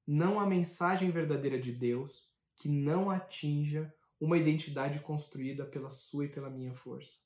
Não 0.07 0.38
há 0.38 0.44
mensagem 0.44 1.11
verdadeira 1.11 1.59
de 1.59 1.73
Deus 1.73 2.31
que 2.57 2.68
não 2.68 3.11
atinja 3.11 3.90
uma 4.20 4.37
identidade 4.37 5.01
construída 5.01 5.64
pela 5.64 5.90
sua 5.90 6.27
e 6.27 6.29
pela 6.29 6.51
minha 6.51 6.75
força. 6.75 7.23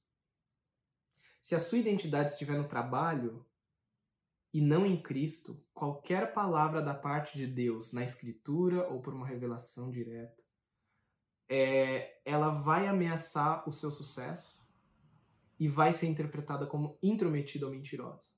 Se 1.43 1.57
a 1.57 1.59
sua 1.59 1.79
identidade 1.79 2.31
estiver 2.31 2.57
no 2.57 2.69
trabalho 2.69 3.45
e 4.55 4.61
não 4.61 4.87
em 4.87 5.03
Cristo, 5.03 5.61
qualquer 5.75 6.33
palavra 6.33 6.81
da 6.81 6.95
parte 6.95 7.37
de 7.37 7.49
Deus 7.49 7.93
na 7.93 8.05
Escritura 8.05 8.87
ou 8.89 9.01
por 9.01 9.13
uma 9.13 9.27
revelação 9.27 9.91
direta, 9.91 10.47
é, 11.49 12.21
ela 12.25 12.51
vai 12.51 12.87
ameaçar 12.87 13.69
o 13.69 13.73
seu 13.73 13.91
sucesso 13.91 14.59
e 15.59 15.67
vai 15.67 15.93
ser 15.93 16.07
interpretada 16.07 16.67
como 16.67 16.99
intrometida 17.03 17.67
ou 17.67 17.73
mentirosa. 17.73 18.29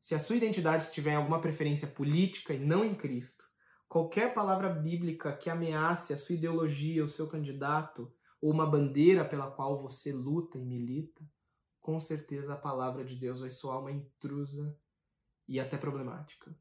Se 0.00 0.14
a 0.14 0.18
sua 0.18 0.36
identidade 0.36 0.84
estiver 0.84 1.12
em 1.12 1.16
alguma 1.16 1.40
preferência 1.40 1.88
política 1.88 2.52
e 2.52 2.58
não 2.58 2.84
em 2.84 2.94
Cristo, 2.94 3.46
Qualquer 3.88 4.34
palavra 4.34 4.68
bíblica 4.68 5.32
que 5.32 5.48
ameace 5.48 6.12
a 6.12 6.16
sua 6.16 6.34
ideologia, 6.34 7.04
o 7.04 7.08
seu 7.08 7.28
candidato, 7.28 8.12
ou 8.40 8.50
uma 8.50 8.66
bandeira 8.66 9.24
pela 9.24 9.50
qual 9.50 9.80
você 9.80 10.12
luta 10.12 10.58
e 10.58 10.64
milita, 10.64 11.24
com 11.80 11.98
certeza 12.00 12.54
a 12.54 12.58
palavra 12.58 13.04
de 13.04 13.14
Deus 13.14 13.40
vai 13.40 13.50
soar 13.50 13.80
uma 13.80 13.92
intrusa 13.92 14.76
e 15.46 15.60
até 15.60 15.78
problemática. 15.78 16.54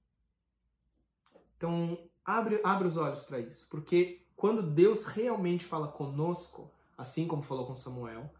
Então, 1.58 2.10
abre, 2.24 2.62
abre 2.64 2.88
os 2.88 2.96
olhos 2.96 3.24
para 3.24 3.40
isso, 3.40 3.68
porque 3.70 4.25
quando 4.36 4.62
Deus 4.62 5.06
realmente 5.06 5.66
fala 5.66 5.88
conosco, 5.88 6.72
assim 6.98 7.28
como 7.28 7.42
falou 7.42 7.66
com 7.66 7.76
Samuel, 7.76 8.34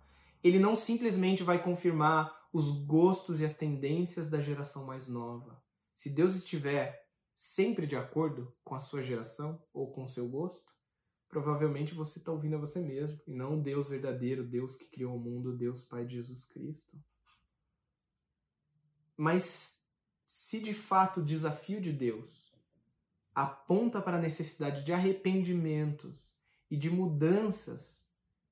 ele 0.44 0.60
não 0.60 0.76
simplesmente 0.76 1.44
vai 1.44 1.64
confirmar 1.64 2.48
os 2.52 2.70
gostos 2.86 3.40
e 3.40 3.46
as 3.46 3.58
tendências 3.58 4.30
da 4.30 4.40
geração 4.40 4.86
mais 4.86 5.08
nova. 5.08 5.62
Se 5.96 6.10
Deus 6.10 6.36
estiver 6.36 7.06
sempre 7.36 7.88
de 7.88 7.96
acordo 7.96 8.54
com 8.64 8.76
a 8.76 8.80
sua 8.80 9.04
geração 9.04 9.62
ou 9.74 9.92
com 9.92 10.04
o 10.04 10.08
seu 10.08 10.28
gosto, 10.28 10.74
provavelmente 11.28 11.94
você 11.94 12.20
está 12.20 12.32
ouvindo 12.32 12.56
a 12.56 12.60
você 12.60 12.80
mesmo 12.80 13.20
e 13.28 13.34
não 13.34 13.60
o 13.60 13.62
Deus 13.62 13.90
verdadeiro, 13.90 14.44
Deus 14.48 14.76
que 14.76 14.86
criou 14.86 15.16
o 15.16 15.20
mundo, 15.20 15.58
Deus 15.58 15.84
Pai 15.84 16.06
de 16.06 16.16
Jesus 16.16 16.46
Cristo. 16.46 16.98
Mas 19.18 19.84
se 20.26 20.62
de 20.62 20.74
fato 20.74 21.20
o 21.20 21.26
desafio 21.26 21.82
de 21.82 21.92
Deus 21.92 22.45
aponta 23.36 24.02
para 24.02 24.18
a 24.18 24.22
necessidade 24.22 24.84
de 24.84 24.94
arrependimentos 24.94 26.34
e 26.72 26.78
de 26.78 26.90
mudanças 26.90 28.02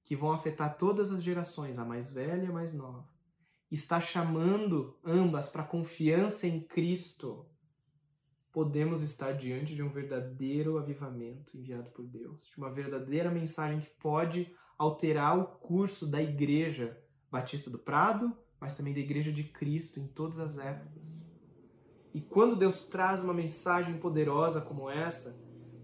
que 0.04 0.16
vão 0.16 0.34
afetar 0.34 0.78
todas 0.78 1.12
as 1.12 1.24
gerações, 1.24 1.80
a 1.80 1.86
mais 1.86 2.12
velha 2.12 2.44
e 2.44 2.48
a 2.48 2.52
mais 2.52 2.74
nova, 2.74 3.10
está 3.72 4.00
chamando 4.02 5.00
ambas 5.04 5.48
para 5.48 5.64
confiança 5.64 6.46
em 6.46 6.60
Cristo 6.60 7.50
podemos 8.54 9.02
estar 9.02 9.32
diante 9.32 9.74
de 9.74 9.82
um 9.82 9.90
verdadeiro 9.90 10.78
avivamento 10.78 11.58
enviado 11.58 11.90
por 11.90 12.06
Deus, 12.06 12.48
de 12.48 12.58
uma 12.58 12.72
verdadeira 12.72 13.32
mensagem 13.32 13.82
que 13.82 13.90
pode 14.00 14.54
alterar 14.78 15.38
o 15.38 15.46
curso 15.46 16.06
da 16.06 16.22
igreja 16.22 16.96
Batista 17.32 17.72
do 17.72 17.80
Prado, 17.80 18.32
mas 18.62 18.78
também 18.78 18.94
da 18.94 19.00
igreja 19.00 19.32
de 19.32 19.44
Cristo 19.44 20.00
em 20.00 20.08
todas 20.08 20.38
as 20.38 20.60
épocas. 20.60 21.23
E 22.14 22.22
quando 22.22 22.56
Deus 22.56 22.84
traz 22.84 23.24
uma 23.24 23.34
mensagem 23.34 23.98
poderosa 23.98 24.62
como 24.62 24.90
essa, 24.90 25.36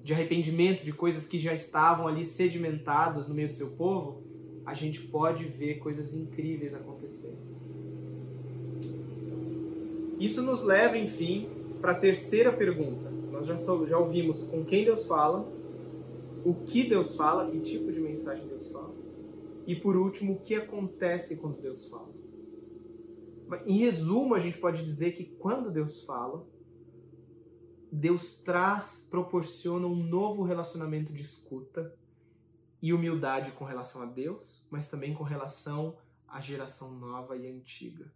de 0.03 0.13
arrependimento 0.13 0.83
de 0.83 0.93
coisas 0.93 1.25
que 1.25 1.39
já 1.39 1.53
estavam 1.53 2.07
ali 2.07 2.23
sedimentadas 2.23 3.27
no 3.27 3.33
meio 3.33 3.47
do 3.47 3.55
seu 3.55 3.69
povo, 3.71 4.23
a 4.65 4.73
gente 4.73 5.01
pode 5.01 5.45
ver 5.45 5.79
coisas 5.79 6.13
incríveis 6.13 6.75
acontecer. 6.75 7.35
Isso 10.19 10.41
nos 10.41 10.63
leva, 10.63 10.97
enfim, 10.97 11.49
para 11.81 11.93
a 11.93 11.95
terceira 11.95 12.51
pergunta. 12.51 13.09
Nós 13.31 13.45
já, 13.45 13.55
já 13.55 13.97
ouvimos 13.97 14.43
com 14.43 14.63
quem 14.63 14.85
Deus 14.85 15.07
fala, 15.07 15.47
o 16.45 16.53
que 16.53 16.83
Deus 16.87 17.15
fala, 17.15 17.49
que 17.49 17.59
tipo 17.59 17.91
de 17.91 17.99
mensagem 17.99 18.45
Deus 18.47 18.69
fala. 18.69 18.93
E 19.65 19.75
por 19.75 19.95
último, 19.95 20.33
o 20.33 20.39
que 20.39 20.55
acontece 20.55 21.37
quando 21.37 21.61
Deus 21.61 21.85
fala. 21.85 22.18
Em 23.65 23.77
resumo, 23.77 24.35
a 24.35 24.39
gente 24.39 24.57
pode 24.57 24.83
dizer 24.83 25.13
que 25.13 25.25
quando 25.25 25.71
Deus 25.71 26.03
fala, 26.03 26.47
Deus 27.91 28.35
traz, 28.35 29.07
proporciona 29.09 29.87
um 29.87 29.95
novo 29.95 30.43
relacionamento 30.43 31.11
de 31.11 31.23
escuta 31.23 31.95
e 32.81 32.93
humildade 32.93 33.51
com 33.53 33.65
relação 33.65 34.01
a 34.01 34.05
Deus, 34.05 34.67
mas 34.69 34.87
também 34.87 35.13
com 35.13 35.23
relação 35.23 35.97
à 36.27 36.39
geração 36.39 36.91
nova 36.91 37.35
e 37.35 37.47
antiga. 37.47 38.11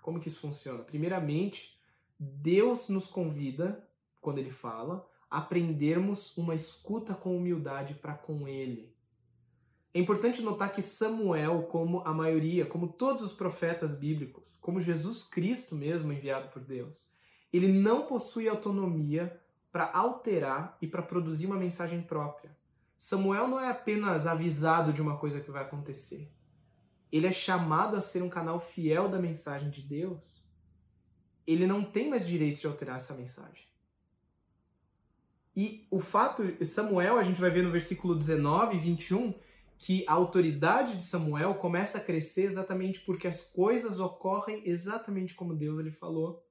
Como 0.00 0.18
que 0.18 0.28
isso 0.28 0.40
funciona? 0.40 0.82
Primeiramente, 0.82 1.78
Deus 2.18 2.88
nos 2.88 3.06
convida, 3.06 3.86
quando 4.20 4.38
ele 4.38 4.50
fala, 4.50 5.06
a 5.30 5.38
aprendermos 5.38 6.36
uma 6.36 6.54
escuta 6.54 7.14
com 7.14 7.36
humildade 7.36 7.94
para 7.94 8.14
com 8.14 8.48
ele. 8.48 8.95
É 9.96 9.98
importante 9.98 10.42
notar 10.42 10.74
que 10.74 10.82
Samuel, 10.82 11.62
como 11.70 12.00
a 12.00 12.12
maioria, 12.12 12.66
como 12.66 12.86
todos 12.86 13.22
os 13.22 13.32
profetas 13.32 13.94
bíblicos, 13.94 14.58
como 14.60 14.78
Jesus 14.78 15.22
Cristo 15.22 15.74
mesmo 15.74 16.12
enviado 16.12 16.50
por 16.50 16.62
Deus, 16.62 17.08
ele 17.50 17.68
não 17.68 18.04
possui 18.04 18.46
autonomia 18.46 19.40
para 19.72 19.90
alterar 19.90 20.76
e 20.82 20.86
para 20.86 21.00
produzir 21.00 21.46
uma 21.46 21.56
mensagem 21.56 22.02
própria. 22.02 22.54
Samuel 22.98 23.48
não 23.48 23.58
é 23.58 23.70
apenas 23.70 24.26
avisado 24.26 24.92
de 24.92 25.00
uma 25.00 25.16
coisa 25.16 25.40
que 25.40 25.50
vai 25.50 25.62
acontecer. 25.62 26.30
Ele 27.10 27.26
é 27.26 27.32
chamado 27.32 27.96
a 27.96 28.02
ser 28.02 28.22
um 28.22 28.28
canal 28.28 28.60
fiel 28.60 29.08
da 29.08 29.18
mensagem 29.18 29.70
de 29.70 29.80
Deus. 29.80 30.44
Ele 31.46 31.66
não 31.66 31.82
tem 31.82 32.10
mais 32.10 32.26
direito 32.26 32.60
de 32.60 32.66
alterar 32.66 32.96
essa 32.96 33.14
mensagem. 33.14 33.64
E 35.56 35.86
o 35.90 35.98
fato, 35.98 36.42
Samuel, 36.66 37.16
a 37.16 37.22
gente 37.22 37.40
vai 37.40 37.48
ver 37.48 37.62
no 37.62 37.72
versículo 37.72 38.14
19 38.14 38.76
e 38.76 38.78
21, 38.78 39.32
que 39.78 40.04
a 40.08 40.12
autoridade 40.12 40.96
de 40.96 41.02
Samuel 41.02 41.56
começa 41.56 41.98
a 41.98 42.04
crescer 42.04 42.42
exatamente 42.42 43.00
porque 43.00 43.28
as 43.28 43.42
coisas 43.42 44.00
ocorrem 44.00 44.62
exatamente 44.64 45.34
como 45.34 45.54
Deus 45.54 45.84
lhe 45.84 45.90
falou 45.90 46.42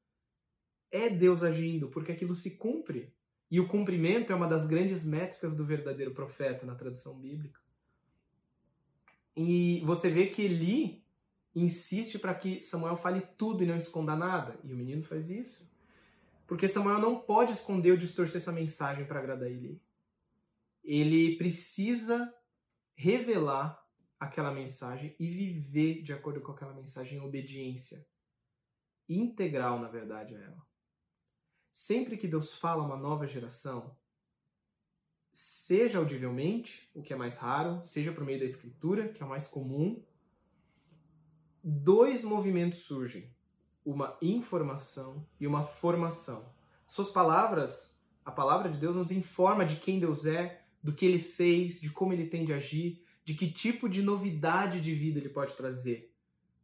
é 0.91 1.09
Deus 1.09 1.43
agindo, 1.43 1.89
porque 1.89 2.11
aquilo 2.11 2.35
se 2.35 2.51
cumpre. 2.51 3.13
E 3.51 3.59
o 3.59 3.67
cumprimento 3.67 4.31
é 4.31 4.35
uma 4.35 4.47
das 4.47 4.65
grandes 4.65 5.03
métricas 5.03 5.55
do 5.55 5.65
verdadeiro 5.65 6.13
profeta 6.13 6.65
na 6.65 6.75
tradição 6.75 7.19
bíblica. 7.19 7.59
E 9.35 9.81
você 9.85 10.09
vê 10.09 10.27
que 10.27 10.41
Eli 10.41 11.03
insiste 11.53 12.17
para 12.17 12.33
que 12.33 12.61
Samuel 12.61 12.95
fale 12.95 13.21
tudo 13.37 13.63
e 13.63 13.67
não 13.67 13.77
esconda 13.77 14.15
nada. 14.15 14.57
E 14.63 14.73
o 14.73 14.75
menino 14.75 15.03
faz 15.03 15.29
isso. 15.29 15.69
Porque 16.47 16.67
Samuel 16.67 16.99
não 16.99 17.19
pode 17.19 17.51
esconder 17.51 17.91
ou 17.91 17.97
distorcer 17.97 18.37
essa 18.37 18.51
mensagem 18.51 19.05
para 19.05 19.19
agradar 19.19 19.49
Eli. 19.49 19.81
Ele 20.83 21.35
precisa 21.37 22.33
revelar 22.95 23.83
aquela 24.19 24.51
mensagem 24.51 25.15
e 25.19 25.27
viver 25.27 26.01
de 26.01 26.13
acordo 26.13 26.41
com 26.41 26.51
aquela 26.51 26.73
mensagem 26.73 27.17
em 27.17 27.21
obediência 27.21 28.05
integral, 29.07 29.79
na 29.79 29.87
verdade, 29.87 30.35
a 30.35 30.39
ela. 30.39 30.65
Sempre 31.71 32.17
que 32.17 32.27
Deus 32.27 32.55
fala 32.55 32.83
uma 32.83 32.97
nova 32.97 33.27
geração, 33.27 33.95
seja 35.31 35.99
audivelmente, 35.99 36.89
o 36.95 37.03
que 37.03 37.13
é 37.13 37.15
mais 37.15 37.37
raro, 37.37 37.83
seja 37.83 38.11
por 38.13 38.23
meio 38.23 38.39
da 38.39 38.45
escritura, 38.45 39.09
que 39.09 39.21
é 39.21 39.25
o 39.25 39.29
mais 39.29 39.47
comum, 39.47 40.03
dois 41.61 42.23
movimentos 42.23 42.79
surgem: 42.79 43.29
uma 43.83 44.17
informação 44.21 45.27
e 45.39 45.45
uma 45.45 45.63
formação. 45.63 46.53
Suas 46.87 47.09
palavras, 47.09 47.93
a 48.23 48.31
palavra 48.31 48.69
de 48.69 48.79
Deus 48.79 48.95
nos 48.95 49.11
informa 49.11 49.65
de 49.65 49.75
quem 49.75 49.99
Deus 49.99 50.25
é, 50.25 50.64
do 50.85 50.93
que 50.93 51.03
ele 51.03 51.17
fez, 51.17 51.81
de 51.81 51.89
como 51.89 52.13
ele 52.13 52.27
tem 52.27 52.45
de 52.45 52.53
agir, 52.53 53.03
de 53.23 53.33
que 53.33 53.49
tipo 53.49 53.89
de 53.89 54.03
novidade 54.03 54.79
de 54.79 54.93
vida 54.93 55.17
ele 55.17 55.29
pode 55.29 55.55
trazer. 55.55 56.13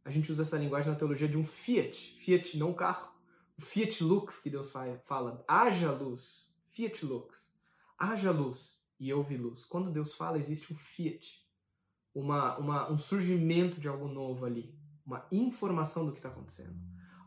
A 0.04 0.12
gente 0.12 0.30
usa 0.30 0.42
essa 0.42 0.56
linguagem 0.56 0.92
na 0.92 0.96
teologia 0.96 1.26
de 1.26 1.36
um 1.36 1.44
fiat, 1.44 2.14
fiat 2.20 2.56
não 2.56 2.72
carro, 2.72 3.10
o 3.58 3.60
Fiat 3.60 4.04
Lux 4.04 4.38
que 4.38 4.48
Deus 4.48 4.72
fala, 5.02 5.44
haja 5.48 5.90
luz, 5.90 6.48
Fiat 6.70 7.04
Lux, 7.04 7.48
haja 7.98 8.30
luz 8.30 8.80
e 8.98 9.12
houve 9.12 9.36
luz. 9.36 9.64
Quando 9.64 9.90
Deus 9.90 10.14
fala, 10.14 10.38
existe 10.38 10.72
um 10.72 10.76
Fiat, 10.76 11.44
uma, 12.14 12.56
uma, 12.58 12.92
um 12.92 12.98
surgimento 12.98 13.80
de 13.80 13.88
algo 13.88 14.06
novo 14.06 14.46
ali, 14.46 14.72
uma 15.04 15.26
informação 15.32 16.06
do 16.06 16.12
que 16.12 16.20
está 16.20 16.28
acontecendo. 16.28 16.76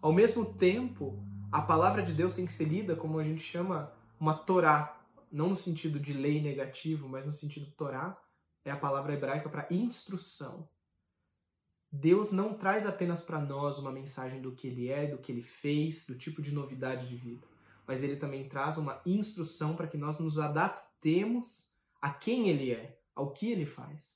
Ao 0.02 0.14
mesmo 0.14 0.46
tempo, 0.46 1.22
a 1.52 1.62
palavra 1.62 2.02
de 2.02 2.14
Deus 2.14 2.36
tem 2.36 2.46
que 2.46 2.54
ser 2.54 2.70
lida 2.70 2.96
como 2.96 3.20
a 3.20 3.24
gente 3.24 3.44
chama 3.44 3.92
uma 4.18 4.34
Torá, 4.34 5.05
não 5.32 5.50
no 5.50 5.56
sentido 5.56 6.00
de 6.00 6.14
lei 6.14 6.42
negativo, 6.42 7.08
mas 7.08 7.26
no 7.26 7.34
sentido 7.34 7.72
Torá, 7.72 8.20
é 8.64 8.72
a 8.72 8.78
palavra 8.78 9.14
hebraica 9.14 9.50
para 9.50 9.68
instrução. 9.70 10.68
Deus 11.92 12.32
não 12.32 12.54
traz 12.54 12.86
apenas 12.86 13.22
para 13.22 13.40
nós 13.40 13.78
uma 13.78 13.92
mensagem 13.92 14.42
do 14.42 14.52
que 14.52 14.68
ele 14.68 14.90
é, 14.90 15.08
do 15.08 15.18
que 15.18 15.32
ele 15.32 15.42
fez, 15.42 16.06
do 16.06 16.16
tipo 16.16 16.42
de 16.42 16.52
novidade 16.52 17.08
de 17.08 17.16
vida, 17.16 17.48
mas 17.88 18.04
ele 18.04 18.18
também 18.18 18.50
traz 18.50 18.78
uma 18.78 19.02
instrução 19.06 19.76
para 19.76 19.88
que 19.88 19.98
nós 19.98 20.20
nos 20.20 20.40
adaptemos 20.40 21.70
a 22.02 22.10
quem 22.10 22.50
ele 22.50 22.72
é, 22.72 23.00
ao 23.16 23.32
que 23.32 23.52
ele 23.52 23.66
faz. 23.66 24.16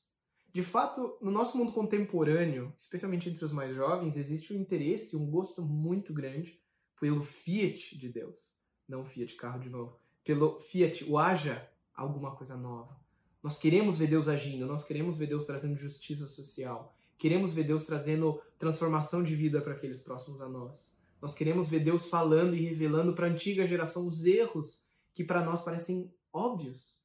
De 0.52 0.64
fato, 0.64 1.18
no 1.22 1.30
nosso 1.30 1.58
mundo 1.58 1.72
contemporâneo, 1.72 2.74
especialmente 2.78 3.30
entre 3.30 3.46
os 3.46 3.52
mais 3.52 3.76
jovens, 3.76 4.18
existe 4.18 4.52
um 4.52 4.60
interesse, 4.60 5.16
um 5.16 5.30
gosto 5.30 5.62
muito 5.62 6.12
grande 6.12 6.60
pelo 7.00 7.22
Fiat 7.22 7.98
de 7.98 8.10
Deus. 8.10 8.52
Não 8.88 9.06
Fiat 9.06 9.36
carro 9.36 9.60
de 9.60 9.70
novo. 9.70 10.00
Pelo 10.30 10.60
Fiat, 10.60 11.04
o 11.06 11.18
haja 11.18 11.68
alguma 11.92 12.36
coisa 12.36 12.56
nova. 12.56 12.96
Nós 13.42 13.58
queremos 13.58 13.98
ver 13.98 14.06
Deus 14.06 14.28
agindo, 14.28 14.68
nós 14.68 14.84
queremos 14.84 15.18
ver 15.18 15.26
Deus 15.26 15.44
trazendo 15.44 15.76
justiça 15.76 16.28
social. 16.28 16.96
Queremos 17.18 17.52
ver 17.52 17.64
Deus 17.64 17.84
trazendo 17.84 18.40
transformação 18.60 19.24
de 19.24 19.36
vida 19.36 19.60
para 19.60 19.74
aqueles 19.74 19.98
próximos 19.98 20.40
a 20.40 20.48
nós. 20.48 20.96
Nós 21.20 21.34
queremos 21.34 21.68
ver 21.68 21.80
Deus 21.80 22.10
falando 22.10 22.54
e 22.54 22.64
revelando 22.64 23.16
para 23.16 23.26
a 23.26 23.30
antiga 23.32 23.66
geração 23.66 24.06
os 24.06 24.24
erros 24.24 24.84
que 25.16 25.24
para 25.24 25.44
nós 25.44 25.64
parecem 25.64 26.14
óbvios. 26.32 27.02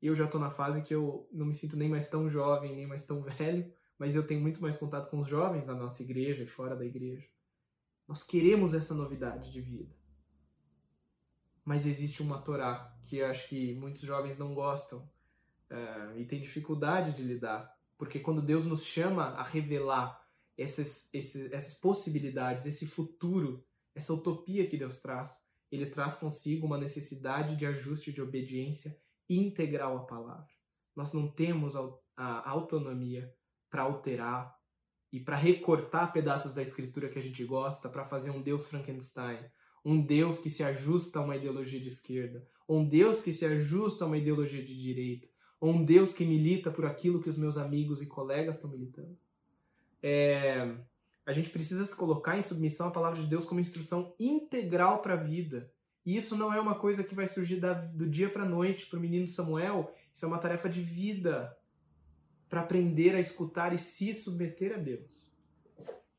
Eu 0.00 0.14
já 0.14 0.26
estou 0.26 0.40
na 0.40 0.52
fase 0.52 0.80
que 0.82 0.94
eu 0.94 1.28
não 1.32 1.46
me 1.46 1.54
sinto 1.54 1.76
nem 1.76 1.88
mais 1.88 2.08
tão 2.08 2.30
jovem, 2.30 2.76
nem 2.76 2.86
mais 2.86 3.04
tão 3.04 3.20
velho, 3.20 3.68
mas 3.98 4.14
eu 4.14 4.24
tenho 4.24 4.40
muito 4.40 4.62
mais 4.62 4.76
contato 4.76 5.10
com 5.10 5.18
os 5.18 5.26
jovens 5.26 5.66
da 5.66 5.74
nossa 5.74 6.00
igreja 6.04 6.44
e 6.44 6.46
fora 6.46 6.76
da 6.76 6.86
igreja. 6.86 7.26
Nós 8.06 8.22
queremos 8.22 8.72
essa 8.72 8.94
novidade 8.94 9.50
de 9.50 9.60
vida. 9.60 9.97
Mas 11.68 11.86
existe 11.86 12.22
uma 12.22 12.40
Torá 12.40 12.96
que 13.06 13.18
eu 13.18 13.26
acho 13.26 13.46
que 13.48 13.74
muitos 13.74 14.02
jovens 14.02 14.38
não 14.38 14.54
gostam 14.54 15.00
uh, 15.70 16.16
e 16.16 16.24
têm 16.24 16.40
dificuldade 16.40 17.14
de 17.14 17.22
lidar 17.22 17.78
porque 17.98 18.20
quando 18.20 18.40
Deus 18.40 18.64
nos 18.64 18.84
chama 18.84 19.24
a 19.30 19.42
revelar 19.42 20.24
essas, 20.56 21.12
esses, 21.12 21.52
essas 21.52 21.74
possibilidades, 21.74 22.64
esse 22.64 22.86
futuro, 22.86 23.62
essa 23.94 24.14
utopia 24.14 24.68
que 24.68 24.78
Deus 24.78 25.00
traz, 25.00 25.36
ele 25.70 25.86
traz 25.86 26.14
consigo 26.14 26.64
uma 26.64 26.78
necessidade 26.78 27.56
de 27.56 27.66
ajuste 27.66 28.12
de 28.12 28.22
obediência 28.22 28.96
integral 29.28 29.98
à 29.98 30.04
palavra. 30.06 30.48
Nós 30.94 31.12
não 31.12 31.28
temos 31.30 31.74
a 32.16 32.48
autonomia 32.48 33.30
para 33.68 33.82
alterar 33.82 34.56
e 35.12 35.20
para 35.20 35.36
recortar 35.36 36.12
pedaços 36.12 36.54
da 36.54 36.62
escritura 36.62 37.08
que 37.08 37.18
a 37.18 37.22
gente 37.22 37.44
gosta 37.44 37.88
para 37.88 38.04
fazer 38.04 38.30
um 38.30 38.40
Deus 38.40 38.68
Frankenstein, 38.68 39.44
um 39.88 40.02
Deus 40.02 40.38
que 40.38 40.50
se 40.50 40.62
ajusta 40.62 41.18
a 41.18 41.22
uma 41.22 41.34
ideologia 41.34 41.80
de 41.80 41.88
esquerda, 41.88 42.46
um 42.68 42.86
Deus 42.86 43.22
que 43.22 43.32
se 43.32 43.46
ajusta 43.46 44.04
a 44.04 44.06
uma 44.06 44.18
ideologia 44.18 44.62
de 44.62 44.78
direita, 44.78 45.26
um 45.62 45.82
Deus 45.82 46.12
que 46.12 46.26
milita 46.26 46.70
por 46.70 46.84
aquilo 46.84 47.22
que 47.22 47.30
os 47.30 47.38
meus 47.38 47.56
amigos 47.56 48.02
e 48.02 48.06
colegas 48.06 48.56
estão 48.56 48.70
militando. 48.70 49.16
É, 50.02 50.76
a 51.24 51.32
gente 51.32 51.48
precisa 51.48 51.86
se 51.86 51.96
colocar 51.96 52.36
em 52.36 52.42
submissão 52.42 52.88
à 52.88 52.90
palavra 52.90 53.18
de 53.18 53.26
Deus 53.26 53.46
como 53.46 53.60
instrução 53.60 54.14
integral 54.20 55.00
para 55.00 55.14
a 55.14 55.16
vida. 55.24 55.72
E 56.04 56.14
isso 56.14 56.36
não 56.36 56.52
é 56.52 56.60
uma 56.60 56.74
coisa 56.74 57.02
que 57.02 57.14
vai 57.14 57.26
surgir 57.26 57.56
da, 57.56 57.72
do 57.72 58.06
dia 58.06 58.28
para 58.28 58.42
a 58.42 58.48
noite 58.48 58.86
para 58.86 58.98
o 58.98 59.02
menino 59.02 59.26
Samuel. 59.26 59.90
Isso 60.12 60.22
é 60.22 60.28
uma 60.28 60.38
tarefa 60.38 60.68
de 60.68 60.82
vida 60.82 61.56
para 62.46 62.60
aprender 62.60 63.14
a 63.14 63.20
escutar 63.20 63.72
e 63.72 63.78
se 63.78 64.12
submeter 64.12 64.74
a 64.74 64.78
Deus. 64.78 65.26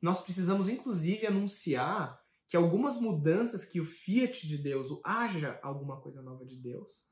Nós 0.02 0.20
precisamos, 0.22 0.68
inclusive, 0.68 1.28
anunciar 1.28 2.20
que 2.50 2.58
algumas 2.58 3.00
mudanças 3.00 3.64
que 3.64 3.80
o 3.80 3.86
fiat 3.86 4.48
de 4.48 4.58
Deus, 4.58 4.90
o 4.90 5.00
haja 5.06 5.60
alguma 5.62 6.02
coisa 6.02 6.20
nova 6.20 6.44
de 6.44 6.58
Deus, 6.58 7.06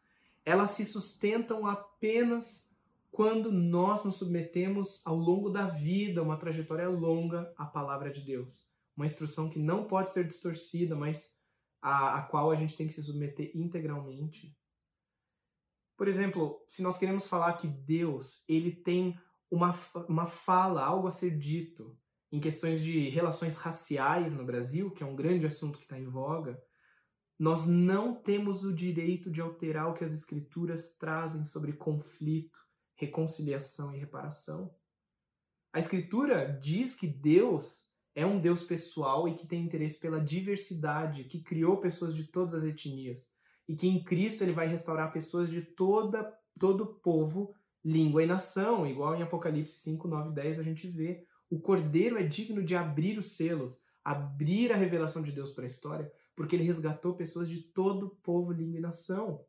elas 0.43 0.71
se 0.71 0.84
sustentam 0.84 1.67
apenas 1.67 2.67
quando 3.12 3.52
nós 3.52 4.04
nos 4.04 4.15
submetemos 4.15 5.06
ao 5.06 5.15
longo 5.15 5.52
da 5.52 5.67
vida, 5.67 6.23
uma 6.23 6.38
trajetória 6.38 6.89
longa, 6.89 7.54
à 7.56 7.67
palavra 7.67 8.10
de 8.10 8.21
Deus. 8.21 8.67
Uma 8.95 9.06
instrução 9.06 9.47
que 9.47 9.60
não 9.60 9.86
pode 9.86 10.10
ser 10.10 10.26
distorcida, 10.26 10.95
mas 10.95 11.38
a, 11.80 12.17
a 12.17 12.21
qual 12.23 12.50
a 12.50 12.56
gente 12.56 12.76
tem 12.76 12.88
que 12.88 12.93
se 12.93 13.04
submeter 13.04 13.52
integralmente. 13.56 14.58
Por 15.95 16.08
exemplo, 16.08 16.63
se 16.67 16.82
nós 16.82 16.97
queremos 16.97 17.28
falar 17.28 17.54
que 17.54 17.67
Deus 17.67 18.43
ele 18.50 18.71
tem 18.71 19.15
uma, 19.52 19.71
uma 20.10 20.26
fala, 20.26 20.84
algo 20.84 21.08
a 21.08 21.12
ser 21.12 21.38
dito 21.38 21.95
em 22.31 22.39
questões 22.39 22.83
de 22.83 23.09
relações 23.09 23.55
raciais 23.55 24.33
no 24.33 24.45
Brasil, 24.45 24.91
que 24.91 25.03
é 25.03 25.05
um 25.05 25.15
grande 25.15 25.45
assunto 25.45 25.77
que 25.77 25.85
está 25.85 25.97
em 25.97 26.05
voga, 26.05 26.61
nós 27.39 27.65
não 27.65 28.15
temos 28.15 28.63
o 28.63 28.73
direito 28.73 29.29
de 29.29 29.39
alterar 29.41 29.89
o 29.89 29.93
que 29.93 30.03
as 30.03 30.13
escrituras 30.13 30.95
trazem 30.97 31.45
sobre 31.45 31.73
conflito, 31.73 32.59
reconciliação 32.95 33.93
e 33.93 33.99
reparação. 33.99 34.73
A 35.71 35.79
escritura 35.79 36.59
diz 36.61 36.95
que 36.95 37.07
Deus 37.07 37.87
é 38.15 38.25
um 38.25 38.39
Deus 38.39 38.63
pessoal 38.63 39.27
e 39.27 39.35
que 39.35 39.45
tem 39.45 39.63
interesse 39.63 39.99
pela 39.99 40.19
diversidade, 40.19 41.25
que 41.25 41.43
criou 41.43 41.77
pessoas 41.77 42.15
de 42.15 42.23
todas 42.25 42.55
as 42.55 42.63
etnias 42.63 43.37
e 43.67 43.75
que 43.75 43.87
em 43.87 44.03
Cristo 44.03 44.43
ele 44.43 44.53
vai 44.53 44.67
restaurar 44.67 45.11
pessoas 45.11 45.49
de 45.49 45.61
toda 45.61 46.33
todo 46.57 46.95
povo, 47.01 47.53
língua 47.83 48.23
e 48.23 48.25
nação, 48.25 48.87
igual 48.87 49.15
em 49.15 49.21
Apocalipse 49.21 49.77
5, 49.77 50.07
9, 50.07 50.33
10 50.33 50.59
a 50.59 50.63
gente 50.63 50.87
vê. 50.89 51.23
O 51.49 51.60
Cordeiro 51.60 52.17
é 52.17 52.23
digno 52.23 52.63
de 52.63 52.75
abrir 52.75 53.17
os 53.17 53.36
selos, 53.36 53.77
abrir 54.03 54.71
a 54.71 54.75
revelação 54.75 55.21
de 55.21 55.31
Deus 55.31 55.51
para 55.51 55.63
a 55.63 55.67
história, 55.67 56.12
porque 56.36 56.55
ele 56.55 56.63
resgatou 56.63 57.15
pessoas 57.15 57.47
de 57.47 57.62
todo 57.62 58.17
povo, 58.21 58.51
língua 58.51 58.77
e 58.77 58.81
nação. 58.81 59.45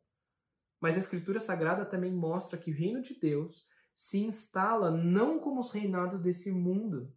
Mas 0.79 0.95
a 0.95 0.99
Escritura 0.99 1.39
Sagrada 1.39 1.85
também 1.85 2.13
mostra 2.13 2.57
que 2.57 2.71
o 2.71 2.73
reino 2.73 3.01
de 3.01 3.19
Deus 3.19 3.65
se 3.93 4.19
instala 4.19 4.89
não 4.89 5.39
como 5.39 5.59
os 5.59 5.71
reinados 5.71 6.21
desse 6.21 6.51
mundo. 6.51 7.13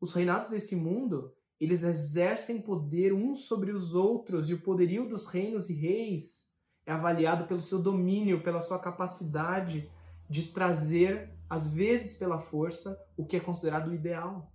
Os 0.00 0.14
reinados 0.14 0.48
desse 0.48 0.74
mundo, 0.74 1.34
eles 1.60 1.82
exercem 1.82 2.62
poder 2.62 3.12
uns 3.12 3.40
sobre 3.40 3.72
os 3.72 3.94
outros 3.94 4.48
e 4.48 4.54
o 4.54 4.62
poderio 4.62 5.06
dos 5.06 5.26
reinos 5.26 5.68
e 5.68 5.74
reis 5.74 6.50
é 6.84 6.92
avaliado 6.92 7.46
pelo 7.46 7.60
seu 7.60 7.78
domínio, 7.78 8.42
pela 8.42 8.60
sua 8.60 8.78
capacidade 8.78 9.88
de 10.32 10.44
trazer, 10.50 11.30
às 11.46 11.70
vezes 11.70 12.16
pela 12.16 12.40
força, 12.40 12.98
o 13.18 13.26
que 13.26 13.36
é 13.36 13.40
considerado 13.40 13.88
o 13.88 13.94
ideal. 13.94 14.50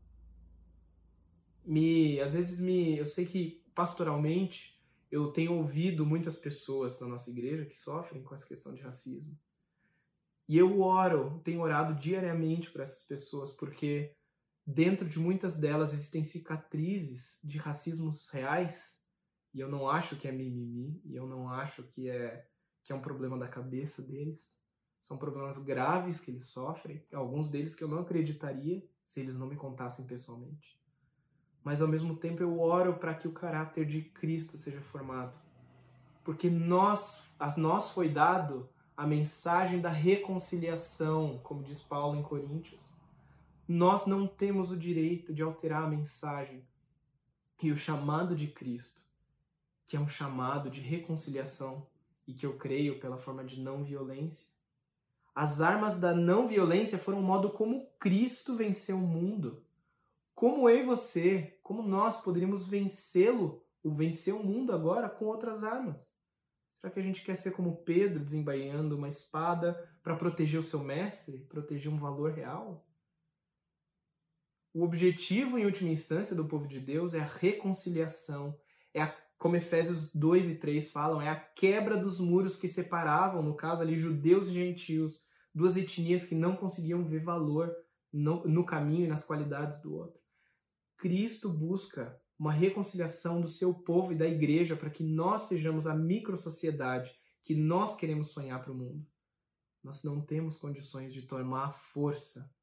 Me, 1.63 2.19
às 2.19 2.33
vezes 2.33 2.59
me, 2.59 2.97
eu 2.97 3.05
sei 3.05 3.27
que 3.27 3.63
pastoralmente 3.75 4.75
eu 5.11 5.31
tenho 5.31 5.53
ouvido 5.53 6.03
muitas 6.03 6.35
pessoas 6.35 6.99
na 6.99 7.07
nossa 7.07 7.29
igreja 7.29 7.63
que 7.63 7.77
sofrem 7.77 8.23
com 8.23 8.33
essa 8.33 8.47
questão 8.47 8.73
de 8.73 8.81
racismo. 8.81 9.37
E 10.49 10.57
eu 10.57 10.81
oro, 10.81 11.39
tenho 11.43 11.61
orado 11.61 11.93
diariamente 11.93 12.71
por 12.71 12.81
essas 12.81 13.03
pessoas, 13.03 13.51
porque 13.53 14.15
dentro 14.65 15.07
de 15.07 15.19
muitas 15.19 15.57
delas 15.57 15.93
existem 15.93 16.23
cicatrizes 16.23 17.37
de 17.43 17.59
racismos 17.59 18.29
reais, 18.29 18.97
e 19.53 19.59
eu 19.59 19.69
não 19.69 19.87
acho 19.87 20.15
que 20.15 20.27
é 20.27 20.31
mimimi, 20.31 20.99
e 21.05 21.15
eu 21.15 21.27
não 21.27 21.47
acho 21.47 21.83
que 21.83 22.09
é 22.09 22.47
que 22.83 22.91
é 22.91 22.95
um 22.95 23.01
problema 23.01 23.37
da 23.37 23.47
cabeça 23.47 24.01
deles. 24.01 24.56
São 25.07 25.17
problemas 25.17 25.57
graves 25.57 26.19
que 26.19 26.31
eles 26.31 26.45
sofrem, 26.45 27.01
alguns 27.13 27.49
deles 27.49 27.73
que 27.73 27.83
eu 27.83 27.87
não 27.87 27.99
acreditaria 27.99 28.83
se 29.03 29.19
eles 29.21 29.35
não 29.35 29.47
me 29.47 29.55
contassem 29.55 30.05
pessoalmente 30.05 30.77
mas 31.67 31.81
ao 31.81 31.87
mesmo 31.89 32.15
tempo 32.15 32.41
eu 32.41 32.61
oro 32.61 32.93
para 32.93 33.13
que 33.13 33.27
o 33.27 33.33
caráter 33.33 33.85
de 33.85 34.01
Cristo 34.01 34.55
seja 34.55 34.79
formado. 34.79 35.37
Porque 36.23 36.49
nós, 36.49 37.25
a 37.37 37.57
nós 37.57 37.89
foi 37.89 38.07
dado 38.07 38.69
a 38.95 39.05
mensagem 39.05 39.81
da 39.81 39.89
reconciliação, 39.89 41.41
como 41.43 41.61
diz 41.61 41.81
Paulo 41.81 42.17
em 42.17 42.23
Coríntios. 42.23 42.93
Nós 43.67 44.05
não 44.05 44.25
temos 44.25 44.71
o 44.71 44.77
direito 44.77 45.33
de 45.33 45.43
alterar 45.43 45.83
a 45.83 45.89
mensagem 45.89 46.65
e 47.61 47.69
o 47.69 47.75
chamado 47.75 48.33
de 48.33 48.47
Cristo, 48.47 49.01
que 49.85 49.97
é 49.97 49.99
um 49.99 50.07
chamado 50.07 50.69
de 50.69 50.79
reconciliação 50.79 51.85
e 52.25 52.33
que 52.33 52.45
eu 52.45 52.55
creio 52.55 52.97
pela 52.97 53.17
forma 53.17 53.43
de 53.43 53.59
não 53.59 53.83
violência. 53.83 54.47
As 55.39 55.61
armas 55.61 55.99
da 55.99 56.15
não 56.15 56.47
violência 56.47 56.97
foram 56.97 57.19
o 57.19 57.23
modo 57.23 57.51
como 57.51 57.85
Cristo 57.99 58.55
venceu 58.55 58.97
o 58.97 59.07
mundo. 59.07 59.63
Como 60.33 60.67
eu 60.67 60.79
e 60.79 60.83
você, 60.83 61.59
como 61.61 61.83
nós 61.83 62.19
poderíamos 62.19 62.67
vencê-lo, 62.67 63.63
ou 63.83 63.93
vencer 63.93 64.33
o 64.33 64.43
mundo 64.43 64.73
agora 64.73 65.07
com 65.07 65.25
outras 65.25 65.63
armas? 65.63 66.11
Será 66.71 66.91
que 66.91 66.99
a 66.99 67.03
gente 67.03 67.23
quer 67.23 67.35
ser 67.35 67.51
como 67.51 67.83
Pedro, 67.83 68.25
desembainhando 68.25 68.97
uma 68.97 69.07
espada 69.07 69.75
para 70.01 70.15
proteger 70.15 70.59
o 70.59 70.63
seu 70.63 70.79
mestre, 70.79 71.45
proteger 71.47 71.93
um 71.93 71.99
valor 71.99 72.31
real? 72.31 72.83
O 74.73 74.83
objetivo, 74.83 75.59
em 75.59 75.65
última 75.65 75.91
instância, 75.91 76.35
do 76.35 76.47
povo 76.47 76.67
de 76.67 76.79
Deus 76.79 77.13
é 77.13 77.19
a 77.19 77.27
reconciliação, 77.27 78.59
é 78.91 79.03
a, 79.03 79.15
como 79.37 79.55
Efésios 79.55 80.11
2 80.15 80.47
e 80.47 80.55
3 80.55 80.89
falam, 80.89 81.21
é 81.21 81.29
a 81.29 81.39
quebra 81.39 81.95
dos 81.95 82.19
muros 82.19 82.55
que 82.55 82.67
separavam, 82.67 83.43
no 83.43 83.53
caso 83.53 83.83
ali, 83.83 83.95
judeus 83.95 84.47
e 84.47 84.53
gentios, 84.53 85.26
duas 85.57 85.75
etnias 85.75 86.23
que 86.23 86.35
não 86.35 86.55
conseguiam 86.55 87.03
ver 87.03 87.23
valor 87.23 87.75
no, 88.13 88.47
no 88.47 88.63
caminho 88.63 89.05
e 89.05 89.07
nas 89.07 89.23
qualidades 89.23 89.81
do 89.81 89.95
outro. 89.95 90.21
Cristo 90.95 91.49
busca 91.49 92.21
uma 92.37 92.53
reconciliação 92.53 93.41
do 93.41 93.47
seu 93.47 93.73
povo 93.73 94.11
e 94.11 94.15
da 94.15 94.27
igreja 94.27 94.75
para 94.75 94.91
que 94.91 95.03
nós 95.03 95.43
sejamos 95.43 95.87
a 95.87 95.95
microsociedade 95.95 97.11
que 97.43 97.55
nós 97.55 97.95
queremos 97.95 98.29
sonhar 98.29 98.61
para 98.61 98.71
o 98.71 98.75
mundo. 98.75 99.03
Nós 99.83 100.03
não 100.03 100.21
temos 100.21 100.57
condições 100.57 101.11
de 101.11 101.23
tomar 101.23 101.71
força 101.71 102.53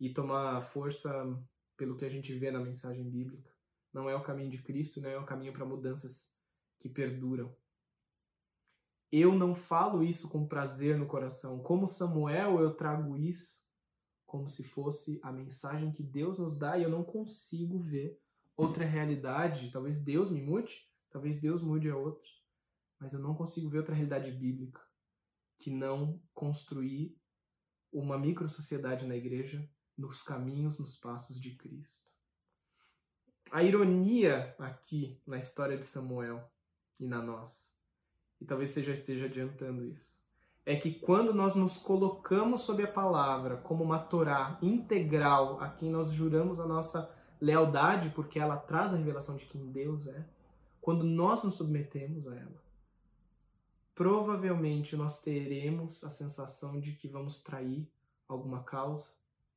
e 0.00 0.08
tomar 0.08 0.62
força 0.62 1.12
pelo 1.76 1.96
que 1.96 2.06
a 2.06 2.08
gente 2.08 2.32
vê 2.32 2.50
na 2.50 2.60
mensagem 2.60 3.06
bíblica. 3.10 3.52
Não 3.92 4.08
é 4.08 4.16
o 4.16 4.22
caminho 4.22 4.48
de 4.48 4.62
Cristo, 4.62 4.98
não 4.98 5.10
é 5.10 5.18
o 5.18 5.26
caminho 5.26 5.52
para 5.52 5.66
mudanças 5.66 6.34
que 6.80 6.88
perduram. 6.88 7.54
Eu 9.12 9.34
não 9.34 9.52
falo 9.54 10.02
isso 10.02 10.30
com 10.30 10.48
prazer 10.48 10.98
no 10.98 11.06
coração. 11.06 11.62
Como 11.62 11.86
Samuel, 11.86 12.58
eu 12.58 12.74
trago 12.74 13.14
isso 13.14 13.62
como 14.24 14.48
se 14.48 14.64
fosse 14.64 15.20
a 15.22 15.30
mensagem 15.30 15.92
que 15.92 16.02
Deus 16.02 16.38
nos 16.38 16.56
dá 16.56 16.78
e 16.78 16.82
eu 16.82 16.88
não 16.88 17.04
consigo 17.04 17.78
ver 17.78 18.18
outra 18.56 18.86
realidade. 18.86 19.70
Talvez 19.70 20.02
Deus 20.02 20.30
me 20.30 20.40
mude, 20.40 20.88
talvez 21.10 21.38
Deus 21.38 21.60
mude 21.60 21.90
a 21.90 21.96
outros, 21.96 22.42
mas 22.98 23.12
eu 23.12 23.20
não 23.20 23.34
consigo 23.34 23.68
ver 23.68 23.80
outra 23.80 23.94
realidade 23.94 24.32
bíblica 24.32 24.80
que 25.58 25.70
não 25.70 26.18
construir 26.32 27.14
uma 27.92 28.18
micro-sociedade 28.18 29.06
na 29.06 29.14
igreja 29.14 29.68
nos 29.96 30.22
caminhos, 30.22 30.78
nos 30.78 30.96
passos 30.96 31.38
de 31.38 31.54
Cristo. 31.54 32.10
A 33.50 33.62
ironia 33.62 34.56
aqui 34.58 35.20
na 35.26 35.36
história 35.36 35.76
de 35.76 35.84
Samuel 35.84 36.50
e 36.98 37.06
na 37.06 37.22
nossa, 37.22 37.71
e 38.42 38.44
talvez 38.44 38.70
você 38.70 38.82
já 38.82 38.92
esteja 38.92 39.26
adiantando 39.26 39.84
isso, 39.84 40.20
é 40.66 40.74
que 40.74 40.92
quando 40.92 41.32
nós 41.32 41.54
nos 41.54 41.78
colocamos 41.78 42.62
sob 42.62 42.82
a 42.82 42.90
palavra 42.90 43.56
como 43.58 43.84
uma 43.84 44.00
Torá 44.00 44.58
integral, 44.60 45.60
a 45.60 45.68
quem 45.68 45.88
nós 45.88 46.10
juramos 46.10 46.58
a 46.58 46.66
nossa 46.66 47.08
lealdade, 47.40 48.10
porque 48.10 48.40
ela 48.40 48.56
traz 48.56 48.92
a 48.92 48.96
revelação 48.96 49.36
de 49.36 49.46
quem 49.46 49.70
Deus 49.70 50.08
é, 50.08 50.28
quando 50.80 51.04
nós 51.04 51.44
nos 51.44 51.54
submetemos 51.54 52.26
a 52.26 52.34
ela, 52.34 52.60
provavelmente 53.94 54.96
nós 54.96 55.20
teremos 55.20 56.02
a 56.02 56.10
sensação 56.10 56.80
de 56.80 56.94
que 56.94 57.06
vamos 57.06 57.38
trair 57.40 57.88
alguma 58.26 58.64
causa 58.64 59.08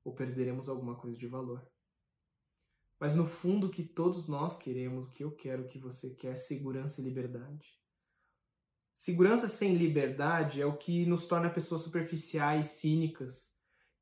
ou 0.04 0.14
perderemos 0.14 0.70
alguma 0.70 0.94
coisa 0.94 1.18
de 1.18 1.26
valor. 1.26 1.66
Mas 3.00 3.16
no 3.16 3.26
fundo, 3.26 3.66
o 3.66 3.72
que 3.72 3.84
todos 3.84 4.28
nós 4.28 4.56
queremos, 4.56 5.08
o 5.08 5.12
que 5.12 5.24
eu 5.24 5.32
quero, 5.32 5.64
o 5.64 5.68
que 5.68 5.80
você 5.80 6.12
quer, 6.12 6.34
é 6.34 6.36
segurança 6.36 7.02
e 7.02 7.04
liberdade. 7.04 7.84
Segurança 8.96 9.50
sem 9.50 9.76
liberdade 9.76 10.62
é 10.62 10.66
o 10.66 10.78
que 10.78 11.06
nos 11.06 11.26
torna 11.26 11.50
pessoas 11.50 11.82
superficiais, 11.82 12.68
cínicas, 12.68 13.54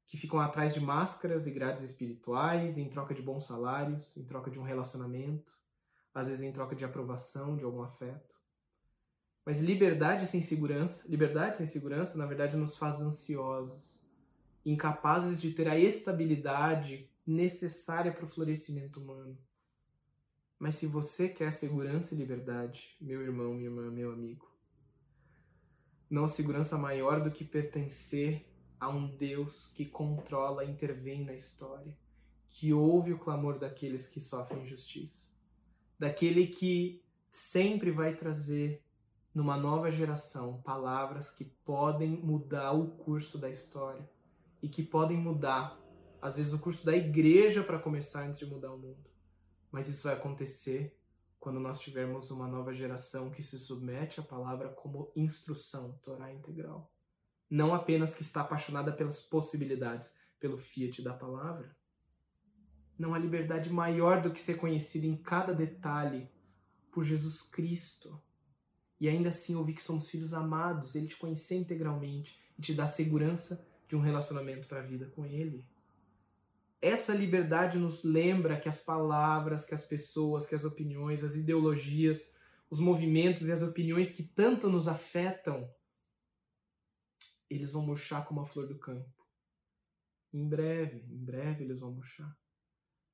que 0.05 0.15
ficam 0.15 0.39
atrás 0.39 0.71
de 0.71 0.79
máscaras 0.79 1.47
e 1.47 1.51
grades 1.51 1.83
espirituais 1.83 2.77
em 2.77 2.87
troca 2.87 3.11
de 3.11 3.21
bons 3.23 3.43
salários, 3.43 4.15
em 4.15 4.23
troca 4.23 4.51
de 4.51 4.59
um 4.59 4.61
relacionamento, 4.61 5.51
às 6.13 6.27
vezes 6.27 6.43
em 6.43 6.51
troca 6.51 6.75
de 6.75 6.85
aprovação, 6.85 7.57
de 7.57 7.63
algum 7.63 7.81
afeto. 7.81 8.35
Mas 9.43 9.61
liberdade 9.61 10.27
sem 10.27 10.43
segurança, 10.43 11.07
liberdade 11.09 11.57
sem 11.57 11.65
segurança, 11.65 12.15
na 12.15 12.27
verdade, 12.27 12.55
nos 12.55 12.77
faz 12.77 13.01
ansiosos, 13.01 13.99
incapazes 14.63 15.41
de 15.41 15.51
ter 15.55 15.67
a 15.67 15.77
estabilidade 15.77 17.09
necessária 17.25 18.11
para 18.11 18.25
o 18.25 18.29
florescimento 18.29 18.99
humano. 18.99 19.35
Mas 20.59 20.75
se 20.75 20.85
você 20.85 21.27
quer 21.27 21.51
segurança 21.51 22.13
e 22.13 22.17
liberdade, 22.17 22.95
meu 23.01 23.23
irmão, 23.23 23.55
minha 23.55 23.69
irmã, 23.69 23.89
meu 23.89 24.11
amigo, 24.11 24.52
não 26.13 26.25
há 26.25 26.27
segurança 26.27 26.77
maior 26.77 27.21
do 27.23 27.31
que 27.31 27.43
pertencer 27.43 28.45
a 28.79 28.87
um 28.87 29.07
Deus 29.07 29.71
que 29.73 29.83
controla 29.83 30.63
intervém 30.63 31.25
na 31.25 31.33
história, 31.33 31.91
que 32.47 32.71
ouve 32.71 33.11
o 33.11 33.17
clamor 33.17 33.57
daqueles 33.57 34.07
que 34.07 34.19
sofrem 34.19 34.61
injustiça, 34.61 35.27
daquele 35.97 36.45
que 36.45 37.03
sempre 37.31 37.89
vai 37.89 38.15
trazer 38.15 38.83
numa 39.33 39.57
nova 39.57 39.89
geração 39.89 40.61
palavras 40.61 41.31
que 41.31 41.45
podem 41.65 42.11
mudar 42.11 42.73
o 42.73 42.89
curso 42.89 43.39
da 43.39 43.49
história 43.49 44.07
e 44.61 44.69
que 44.69 44.83
podem 44.83 45.17
mudar, 45.17 45.79
às 46.21 46.35
vezes, 46.35 46.53
o 46.53 46.59
curso 46.59 46.85
da 46.85 46.95
igreja 46.95 47.63
para 47.63 47.79
começar 47.79 48.27
antes 48.27 48.37
de 48.37 48.45
mudar 48.45 48.71
o 48.71 48.77
mundo. 48.77 49.09
Mas 49.71 49.87
isso 49.89 50.03
vai 50.03 50.13
acontecer 50.13 50.95
quando 51.43 51.59
nós 51.59 51.81
tivermos 51.81 52.31
uma 52.31 52.47
nova 52.47 52.73
geração 52.73 53.29
que 53.29 53.43
se 53.43 53.59
submete 53.59 54.17
à 54.17 54.23
palavra 54.23 54.69
como 54.69 55.11
instrução, 55.13 55.99
Torá 56.01 56.31
integral. 56.31 56.89
Não 57.49 57.73
apenas 57.73 58.13
que 58.13 58.21
está 58.21 58.39
apaixonada 58.39 58.93
pelas 58.93 59.19
possibilidades, 59.19 60.15
pelo 60.39 60.57
fiat 60.57 61.01
da 61.01 61.13
palavra. 61.13 61.75
Não 62.97 63.13
há 63.13 63.19
liberdade 63.19 63.69
maior 63.69 64.21
do 64.21 64.31
que 64.31 64.39
ser 64.39 64.53
conhecida 64.53 65.05
em 65.05 65.17
cada 65.17 65.53
detalhe 65.53 66.31
por 66.89 67.03
Jesus 67.03 67.41
Cristo. 67.41 68.17
E 68.97 69.09
ainda 69.09 69.27
assim 69.27 69.53
ouvir 69.53 69.73
que 69.73 69.83
somos 69.83 70.09
filhos 70.09 70.33
amados, 70.33 70.95
Ele 70.95 71.07
te 71.07 71.17
conhecer 71.17 71.55
integralmente 71.55 72.39
e 72.57 72.61
te 72.61 72.73
dar 72.73 72.87
segurança 72.87 73.67
de 73.85 73.97
um 73.97 73.99
relacionamento 73.99 74.65
para 74.65 74.79
a 74.79 74.85
vida 74.85 75.07
com 75.07 75.25
Ele. 75.25 75.67
Essa 76.83 77.15
liberdade 77.15 77.77
nos 77.77 78.03
lembra 78.03 78.59
que 78.59 78.67
as 78.67 78.83
palavras, 78.83 79.63
que 79.63 79.73
as 79.73 79.85
pessoas, 79.85 80.45
que 80.45 80.53
as 80.53 80.65
opiniões, 80.65 81.23
as 81.23 81.37
ideologias, 81.37 82.29
os 82.69 82.77
movimentos 82.77 83.47
e 83.47 83.53
as 83.53 83.61
opiniões 83.61 84.11
que 84.11 84.21
tanto 84.21 84.69
nos 84.69 84.85
afetam, 84.85 85.73
eles 87.49 87.71
vão 87.71 87.85
murchar 87.85 88.25
como 88.25 88.41
a 88.41 88.45
flor 88.45 88.67
do 88.67 88.77
campo. 88.77 89.09
Em 90.33 90.45
breve, 90.45 91.05
em 91.09 91.23
breve 91.23 91.63
eles 91.63 91.79
vão 91.79 91.93
murchar. 91.93 92.37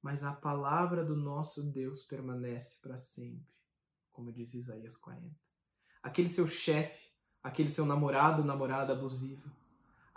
Mas 0.01 0.23
a 0.23 0.33
palavra 0.33 1.05
do 1.05 1.15
nosso 1.15 1.61
Deus 1.61 2.01
permanece 2.01 2.79
para 2.81 2.97
sempre, 2.97 3.53
como 4.11 4.33
diz 4.33 4.55
Isaías 4.55 4.97
40. 4.97 5.29
Aquele 6.01 6.27
seu 6.27 6.47
chefe, 6.47 7.11
aquele 7.43 7.69
seu 7.69 7.85
namorado, 7.85 8.43
namorada 8.43 8.93
abusiva, 8.93 9.47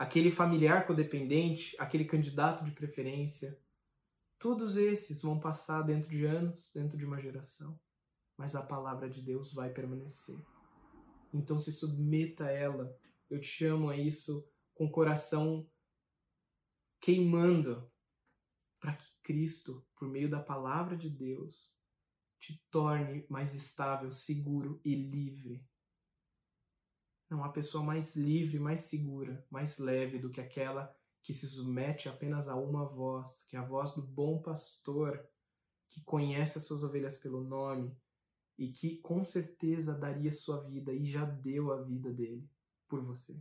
aquele 0.02 0.32
familiar 0.32 0.84
codependente, 0.84 1.76
aquele 1.78 2.04
candidato 2.04 2.64
de 2.64 2.72
preferência. 2.72 3.56
Todos 4.36 4.76
esses 4.76 5.22
vão 5.22 5.38
passar 5.38 5.82
dentro 5.82 6.10
de 6.10 6.24
anos, 6.24 6.72
dentro 6.74 6.98
de 6.98 7.04
uma 7.04 7.20
geração, 7.20 7.78
mas 8.36 8.56
a 8.56 8.66
palavra 8.66 9.08
de 9.08 9.22
Deus 9.22 9.54
vai 9.54 9.70
permanecer. 9.70 10.36
Então 11.32 11.60
se 11.60 11.70
submeta 11.70 12.46
a 12.46 12.50
ela. 12.50 12.98
Eu 13.30 13.40
te 13.40 13.46
chamo 13.46 13.90
a 13.90 13.96
isso 13.96 14.44
com 14.74 14.86
o 14.86 14.90
coração 14.90 15.70
queimando 17.00 17.88
para 18.80 18.94
que 18.94 19.06
Cristo, 19.22 19.86
por 19.94 20.08
meio 20.08 20.28
da 20.28 20.42
palavra 20.42 20.96
de 20.96 21.08
Deus, 21.08 21.72
te 22.40 22.60
torne 22.72 23.24
mais 23.28 23.54
estável, 23.54 24.10
seguro 24.10 24.80
e 24.84 24.96
livre 24.96 25.64
não 27.32 27.42
há 27.42 27.48
pessoa 27.48 27.82
mais 27.82 28.14
livre, 28.14 28.58
mais 28.58 28.80
segura, 28.80 29.44
mais 29.50 29.78
leve 29.78 30.18
do 30.18 30.30
que 30.30 30.40
aquela 30.40 30.94
que 31.22 31.32
se 31.32 31.46
submete 31.46 32.08
apenas 32.08 32.46
a 32.48 32.54
uma 32.54 32.84
voz, 32.84 33.44
que 33.48 33.56
é 33.56 33.58
a 33.58 33.64
voz 33.64 33.94
do 33.94 34.02
bom 34.02 34.42
pastor, 34.42 35.24
que 35.88 36.02
conhece 36.02 36.58
as 36.58 36.64
suas 36.64 36.82
ovelhas 36.82 37.16
pelo 37.16 37.42
nome 37.42 37.96
e 38.58 38.70
que 38.70 38.98
com 38.98 39.24
certeza 39.24 39.94
daria 39.94 40.30
sua 40.30 40.62
vida 40.62 40.92
e 40.92 41.06
já 41.06 41.24
deu 41.24 41.72
a 41.72 41.80
vida 41.80 42.12
dele 42.12 42.46
por 42.88 43.02
você. 43.02 43.40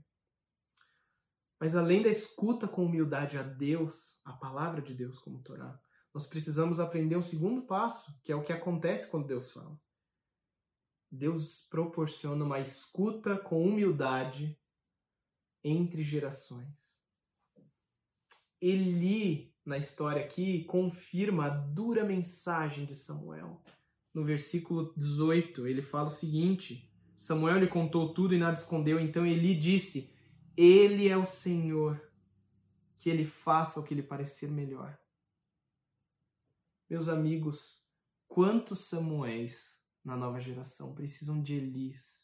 Mas 1.60 1.76
além 1.76 2.02
da 2.02 2.10
escuta 2.10 2.68
com 2.68 2.86
humildade 2.86 3.38
a 3.38 3.44
Deus, 3.44 4.18
a 4.24 4.34
palavra 4.34 4.82
de 4.82 4.94
Deus 4.94 5.20
como 5.20 5.42
Torá, 5.42 5.80
nós 6.14 6.28
precisamos 6.28 6.80
aprender 6.80 7.16
um 7.16 7.22
segundo 7.22 7.64
passo, 7.64 8.18
que 8.24 8.32
é 8.32 8.36
o 8.36 8.44
que 8.44 8.54
acontece 8.54 9.10
quando 9.10 9.28
Deus 9.28 9.52
fala. 9.52 9.80
Deus 11.12 11.68
proporciona 11.70 12.46
uma 12.46 12.60
escuta 12.60 13.38
com 13.38 13.62
humildade 13.62 14.58
entre 15.62 16.04
gerações. 16.04 16.98
Eli, 18.62 19.54
na 19.66 19.78
história 19.78 20.24
aqui, 20.24 20.64
confirma 20.64 21.48
a 21.48 21.50
dura 21.50 22.06
mensagem 22.06 22.86
de 22.86 22.96
Samuel. 22.96 23.62
No 24.14 24.24
versículo 24.24 24.94
18, 24.96 25.68
ele 25.68 25.82
fala 25.82 26.08
o 26.08 26.12
seguinte: 26.12 26.90
Samuel 27.16 27.60
lhe 27.60 27.68
contou 27.68 28.14
tudo 28.14 28.34
e 28.34 28.40
nada 28.40 28.54
escondeu, 28.54 28.98
então 28.98 29.26
Eli 29.26 29.54
disse: 29.56 30.16
Ele 30.56 31.10
é 31.10 31.18
o 31.18 31.26
Senhor, 31.26 32.02
que 32.98 33.10
ele 33.10 33.26
faça 33.26 33.80
o 33.80 33.84
que 33.84 33.96
lhe 33.96 34.04
parecer 34.04 34.50
melhor. 34.50 34.98
Meus 36.90 37.10
amigos, 37.10 37.86
quantos 38.28 38.88
Samuéis 38.88 39.81
na 40.04 40.16
nova 40.16 40.40
geração, 40.40 40.94
precisam 40.94 41.42
de 41.42 41.54
Elis 41.54 42.22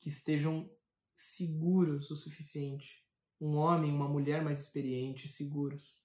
que 0.00 0.08
estejam 0.08 0.70
seguros 1.14 2.10
o 2.10 2.16
suficiente, 2.16 3.02
um 3.40 3.56
homem, 3.56 3.92
uma 3.92 4.08
mulher 4.08 4.42
mais 4.42 4.60
experiente, 4.60 5.28
seguros, 5.28 6.02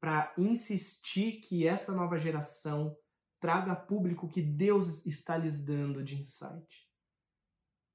para 0.00 0.32
insistir 0.38 1.40
que 1.40 1.66
essa 1.66 1.92
nova 1.92 2.16
geração 2.16 2.96
traga 3.38 3.76
público 3.76 4.28
que 4.28 4.40
Deus 4.40 5.04
está 5.04 5.36
lhes 5.36 5.64
dando 5.64 6.02
de 6.02 6.18
insight. 6.18 6.88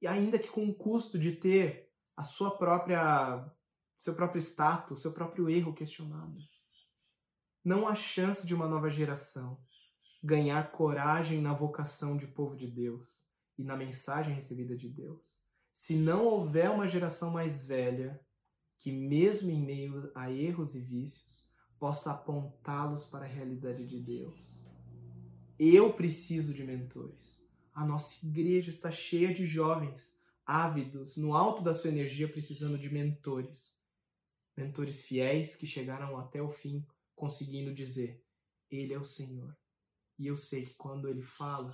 E 0.01 0.08
ainda 0.08 0.38
que 0.38 0.47
com 0.47 0.67
o 0.67 0.75
custo 0.75 1.17
de 1.17 1.31
ter 1.31 1.91
a 2.15 2.21
sua 2.21 2.58
própria 2.58 3.51
seu 3.97 4.13
próprio 4.13 4.39
status, 4.39 5.01
seu 5.01 5.12
próprio 5.13 5.49
erro 5.49 5.73
questionado. 5.73 6.38
Não 7.63 7.88
há 7.88 7.95
chance 7.95 8.45
de 8.45 8.53
uma 8.53 8.67
nova 8.67 8.89
geração 8.89 9.60
ganhar 10.26 10.72
coragem 10.72 11.40
na 11.40 11.54
vocação 11.54 12.18
de 12.18 12.26
povo 12.26 12.58
de 12.58 12.66
Deus 12.66 13.24
e 13.56 13.64
na 13.64 13.78
mensagem 13.78 14.34
recebida 14.34 14.76
de 14.76 14.90
Deus. 14.90 15.40
Se 15.72 15.96
não 15.96 16.26
houver 16.26 16.70
uma 16.72 16.88
geração 16.88 17.30
mais 17.30 17.64
velha 17.64 18.20
que, 18.80 18.92
mesmo 18.92 19.52
em 19.52 19.64
meio 19.64 20.12
a 20.16 20.32
erros 20.32 20.74
e 20.74 20.80
vícios, 20.80 21.48
possa 21.78 22.12
apontá-los 22.12 23.06
para 23.06 23.26
a 23.26 23.28
realidade 23.28 23.86
de 23.86 24.00
Deus. 24.00 24.60
Eu 25.60 25.94
preciso 25.94 26.56
de 26.56 26.64
mentores. 26.64 27.40
A 27.72 27.86
nossa 27.86 28.26
igreja 28.26 28.72
está 28.72 28.90
cheia 28.90 29.32
de 29.32 29.46
jovens 29.46 30.18
ávidos, 30.44 31.18
no 31.18 31.36
alto 31.36 31.62
da 31.62 31.74
sua 31.74 31.92
energia, 31.92 32.28
precisando 32.28 32.80
de 32.80 32.90
mentores. 32.90 33.72
Mentores 34.58 35.04
fiéis 35.04 35.56
que 35.56 35.68
chegaram 35.68 36.18
até 36.18 36.42
o 36.42 36.50
fim, 36.50 36.84
conseguindo 37.16 37.74
dizer: 37.74 38.24
Ele 38.72 38.94
é 38.94 38.98
o 38.98 39.04
Senhor. 39.04 39.56
E 40.17 40.28
eu 40.28 40.38
sei 40.38 40.63
que 40.63 40.73
quando 40.75 41.08
ele 41.08 41.21
fala, 41.21 41.73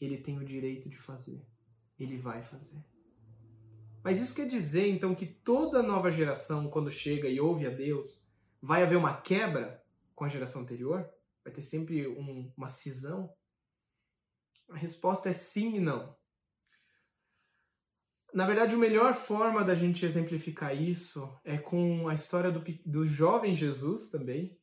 ele 0.00 0.18
tem 0.18 0.38
o 0.38 0.44
direito 0.44 0.88
de 0.88 0.96
fazer. 0.96 1.44
Ele 1.98 2.18
vai 2.18 2.42
fazer. 2.42 2.84
Mas 4.04 4.20
isso 4.20 4.34
quer 4.34 4.46
dizer 4.46 4.88
então 4.88 5.14
que 5.14 5.26
toda 5.26 5.82
nova 5.82 6.10
geração, 6.10 6.70
quando 6.70 6.90
chega 6.90 7.28
e 7.28 7.40
ouve 7.40 7.66
a 7.66 7.70
Deus, 7.70 8.24
vai 8.60 8.82
haver 8.82 8.96
uma 8.96 9.20
quebra 9.20 9.82
com 10.14 10.24
a 10.24 10.28
geração 10.28 10.62
anterior? 10.62 11.08
Vai 11.44 11.52
ter 11.52 11.62
sempre 11.62 12.06
um, 12.06 12.52
uma 12.56 12.68
cisão? 12.68 13.32
A 14.70 14.76
resposta 14.76 15.28
é 15.28 15.32
sim 15.32 15.76
e 15.76 15.80
não. 15.80 16.16
Na 18.32 18.46
verdade, 18.46 18.74
a 18.74 18.78
melhor 18.78 19.14
forma 19.14 19.64
da 19.64 19.74
gente 19.74 20.04
exemplificar 20.04 20.76
isso 20.76 21.34
é 21.44 21.56
com 21.56 22.08
a 22.08 22.14
história 22.14 22.52
do, 22.52 22.62
do 22.84 23.04
jovem 23.04 23.54
Jesus 23.54 24.08
também, 24.08 24.56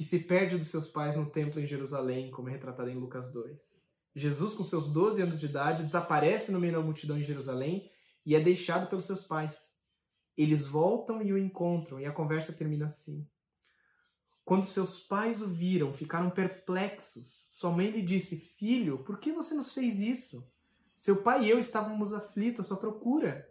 que 0.00 0.04
se 0.04 0.20
perde 0.20 0.56
dos 0.56 0.68
seus 0.68 0.88
pais 0.88 1.14
no 1.14 1.26
templo 1.26 1.60
em 1.60 1.66
Jerusalém, 1.66 2.30
como 2.30 2.48
é 2.48 2.52
retratado 2.52 2.88
em 2.88 2.98
Lucas 2.98 3.30
2. 3.30 3.78
Jesus, 4.14 4.54
com 4.54 4.64
seus 4.64 4.90
12 4.90 5.20
anos 5.20 5.38
de 5.38 5.44
idade, 5.44 5.82
desaparece 5.82 6.50
no 6.50 6.58
meio 6.58 6.72
da 6.72 6.80
multidão 6.80 7.18
em 7.18 7.22
Jerusalém 7.22 7.92
e 8.24 8.34
é 8.34 8.40
deixado 8.40 8.88
pelos 8.88 9.04
seus 9.04 9.22
pais. 9.22 9.70
Eles 10.34 10.64
voltam 10.64 11.20
e 11.20 11.30
o 11.34 11.36
encontram, 11.36 12.00
e 12.00 12.06
a 12.06 12.12
conversa 12.12 12.50
termina 12.50 12.86
assim. 12.86 13.28
Quando 14.42 14.64
seus 14.64 15.00
pais 15.00 15.42
o 15.42 15.46
viram, 15.46 15.92
ficaram 15.92 16.30
perplexos. 16.30 17.46
Sua 17.50 17.70
mãe 17.70 17.90
lhe 17.90 18.00
disse: 18.00 18.36
Filho, 18.38 19.04
por 19.04 19.18
que 19.18 19.30
você 19.32 19.52
nos 19.52 19.74
fez 19.74 20.00
isso? 20.00 20.50
Seu 20.94 21.22
pai 21.22 21.44
e 21.44 21.50
eu 21.50 21.58
estávamos 21.58 22.14
aflitos 22.14 22.60
à 22.60 22.68
sua 22.68 22.78
procura. 22.78 23.46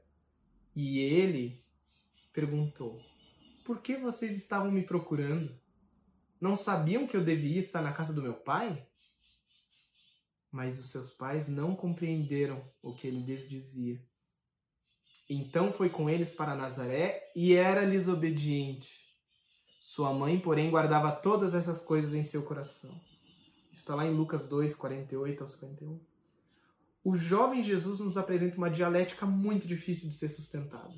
E 0.76 0.98
ele 0.98 1.64
perguntou: 2.34 3.00
Por 3.64 3.84
que 3.84 3.98
vocês 3.98 4.36
estavam 4.36 4.72
me 4.72 4.82
procurando? 4.82 5.56
Não 6.40 6.56
sabiam 6.56 7.06
que 7.06 7.18
eu 7.18 7.24
devia 7.24 7.60
estar 7.60 7.82
na 7.82 7.92
casa 7.92 8.14
do 8.14 8.22
meu 8.22 8.34
pai? 8.34 8.88
Mas 10.52 10.80
os 10.80 10.90
seus 10.90 11.12
pais 11.12 11.48
não 11.48 11.76
compreenderam 11.76 12.64
o 12.82 12.94
que 12.94 13.08
ele 13.08 13.24
lhes 13.24 13.48
dizia. 13.48 14.02
Então 15.30 15.72
foi 15.72 15.90
com 15.90 16.10
eles 16.10 16.34
para 16.34 16.56
Nazaré 16.56 17.32
e 17.36 17.54
era-lhes 17.54 18.08
obediente. 18.08 18.90
Sua 19.80 20.14
mãe, 20.14 20.40
porém, 20.40 20.72
guardava 20.72 21.12
todas 21.12 21.54
essas 21.54 21.82
coisas 21.82 22.14
em 22.14 22.24
seu 22.24 22.44
coração. 22.44 23.00
Isso 23.72 23.82
está 23.82 23.94
lá 23.94 24.06
em 24.06 24.16
Lucas 24.16 24.48
2, 24.48 24.76
48 24.76 25.44
ao 25.44 25.48
51. 25.48 26.00
O 27.04 27.16
jovem 27.16 27.62
Jesus 27.62 28.00
nos 28.00 28.18
apresenta 28.18 28.58
uma 28.58 28.72
dialética 28.72 29.26
muito 29.26 29.68
difícil 29.68 30.10
de 30.10 30.16
ser 30.16 30.30
sustentada. 30.30 30.94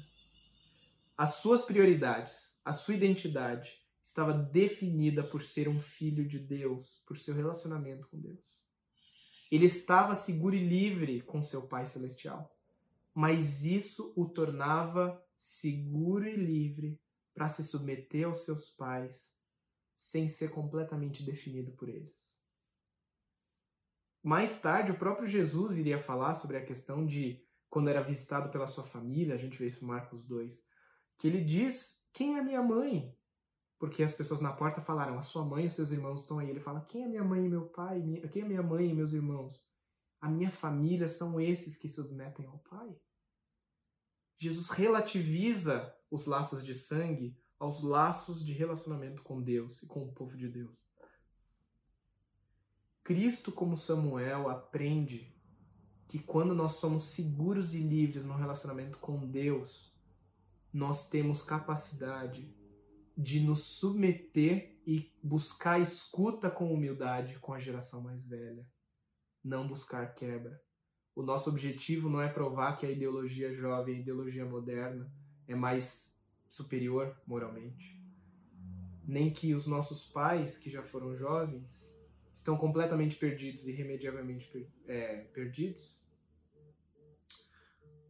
As 1.18 1.36
suas 1.36 1.64
prioridades, 1.64 2.58
a 2.64 2.74
sua 2.74 2.94
identidade 2.94 3.81
estava 4.04 4.34
definida 4.34 5.24
por 5.24 5.42
ser 5.42 5.68
um 5.68 5.80
filho 5.80 6.28
de 6.28 6.40
Deus, 6.40 7.02
por 7.06 7.18
seu 7.18 7.36
relacionamento 7.36 8.08
com 8.08 8.20
Deus. 8.20 8.40
Ele 9.52 9.66
estava 9.66 10.16
seguro 10.16 10.56
e 10.56 10.66
livre 10.66 11.22
com 11.22 11.42
seu 11.44 11.68
Pai 11.68 11.86
Celestial. 11.86 12.56
mas 13.14 13.66
isso 13.66 14.14
o 14.16 14.26
tornava 14.26 15.22
seguro 15.38 16.26
e 16.26 16.36
livre 16.36 16.98
para 17.34 17.50
se 17.50 17.62
submeter 17.62 18.26
aos 18.26 18.46
seus 18.46 18.70
pais 18.70 19.36
sem 19.94 20.30
ser 20.30 20.50
completamente 20.52 21.22
definido 21.22 21.74
por 21.74 21.90
eles. 21.90 22.34
Mais 24.24 24.62
tarde, 24.62 24.92
o 24.92 24.98
próprio 24.98 25.28
Jesus 25.28 25.78
iria 25.78 26.00
falar 26.00 26.34
sobre 26.36 26.58
a 26.58 26.66
questão 26.66 27.06
de 27.06 27.44
quando 27.70 27.90
era 27.90 28.02
visitado 28.02 28.50
pela 28.50 28.68
sua 28.68 28.84
família, 28.84 29.36
a 29.36 29.38
gente 29.38 29.58
vê 29.58 29.66
isso 29.66 29.84
em 29.84 29.88
Marcos 29.88 30.24
2, 30.26 30.64
que 31.18 31.28
ele 31.28 31.44
diz: 31.44 32.04
Quem 32.14 32.38
é 32.38 32.42
minha 32.42 32.62
mãe? 32.62 33.16
Porque 33.82 34.04
as 34.04 34.14
pessoas 34.14 34.42
na 34.42 34.54
porta 34.54 34.80
falaram: 34.80 35.18
A 35.18 35.24
sua 35.24 35.44
mãe 35.44 35.66
e 35.66 35.70
seus 35.72 35.92
irmãos 35.92 36.22
estão 36.22 36.38
aí. 36.38 36.48
Ele 36.48 36.60
fala: 36.60 36.82
Quem 36.82 37.04
é 37.04 37.08
minha 37.08 37.24
mãe 37.24 37.44
e 37.44 37.50
meu 37.50 37.66
pai? 37.66 38.00
Quem 38.32 38.44
é 38.44 38.48
minha 38.48 38.62
mãe 38.62 38.88
e 38.88 38.94
meus 38.94 39.12
irmãos? 39.12 39.68
A 40.22 40.30
minha 40.30 40.52
família 40.52 41.08
são 41.08 41.42
esses 41.42 41.76
que 41.76 41.88
submetem 41.88 42.46
ao 42.46 42.60
Pai. 42.60 42.96
Jesus 44.38 44.70
relativiza 44.70 45.92
os 46.12 46.28
laços 46.28 46.64
de 46.64 46.76
sangue 46.76 47.36
aos 47.58 47.82
laços 47.82 48.46
de 48.46 48.54
relacionamento 48.54 49.24
com 49.24 49.42
Deus 49.42 49.82
e 49.82 49.88
com 49.88 50.04
o 50.04 50.12
povo 50.12 50.38
de 50.38 50.48
Deus. 50.48 50.78
Cristo, 53.04 53.52
como 53.52 53.76
Samuel, 53.76 54.48
aprende 54.48 55.36
que 56.08 56.20
quando 56.20 56.54
nós 56.54 56.74
somos 56.74 57.06
seguros 57.06 57.74
e 57.74 57.82
livres 57.82 58.24
no 58.24 58.36
relacionamento 58.36 59.00
com 59.00 59.28
Deus, 59.28 59.92
nós 60.72 61.10
temos 61.10 61.42
capacidade 61.42 62.61
de 63.22 63.40
nos 63.40 63.64
submeter 63.64 64.82
e 64.86 65.14
buscar 65.22 65.80
escuta 65.80 66.50
com 66.50 66.74
humildade 66.74 67.38
com 67.40 67.54
a 67.54 67.60
geração 67.60 68.02
mais 68.02 68.26
velha, 68.26 68.68
não 69.44 69.68
buscar 69.68 70.12
quebra. 70.16 70.60
O 71.16 71.22
nosso 71.22 71.50
objetivo 71.50 72.10
não 72.10 72.20
é 72.20 72.28
provar 72.28 72.78
que 72.78 72.86
a 72.86 72.90
ideologia 72.90 73.52
jovem, 73.52 73.98
a 73.98 74.00
ideologia 74.00 74.46
moderna 74.46 75.14
é 75.48 75.54
mais 75.54 76.20
superior 76.50 77.16
moralmente. 77.28 78.02
Nem 79.06 79.32
que 79.32 79.54
os 79.54 79.68
nossos 79.68 80.06
pais, 80.06 80.58
que 80.58 80.70
já 80.70 80.82
foram 80.82 81.16
jovens, 81.16 81.88
estão 82.34 82.58
completamente 82.58 83.16
perdidos, 83.18 83.68
irremediavelmente 83.68 84.48
per 84.48 84.68
é, 84.88 85.18
perdidos. 85.26 86.02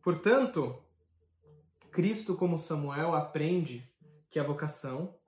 Portanto, 0.01 0.82
Cristo, 1.91 2.36
como 2.36 2.57
Samuel, 2.57 3.14
aprende 3.14 3.91
que 4.32 4.40
a 4.40 4.44
vocação 4.44 5.20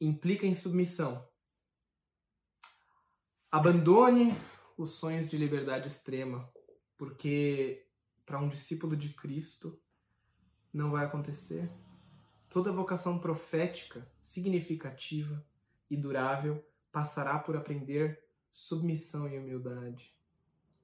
implica 0.00 0.44
em 0.44 0.52
submissão. 0.52 1.24
Abandone 3.50 4.36
os 4.76 4.90
sonhos 4.90 5.28
de 5.28 5.38
liberdade 5.38 5.86
extrema, 5.86 6.52
porque 6.98 7.86
para 8.26 8.40
um 8.40 8.48
discípulo 8.48 8.96
de 8.96 9.10
Cristo 9.10 9.80
não 10.72 10.90
vai 10.90 11.06
acontecer. 11.06 11.70
Toda 12.48 12.72
vocação 12.72 13.20
profética, 13.20 14.10
significativa 14.18 15.46
e 15.88 15.96
durável 15.96 16.64
passará 16.90 17.38
por 17.38 17.56
aprender 17.56 18.24
submissão 18.50 19.28
e 19.28 19.38
humildade. 19.38 20.12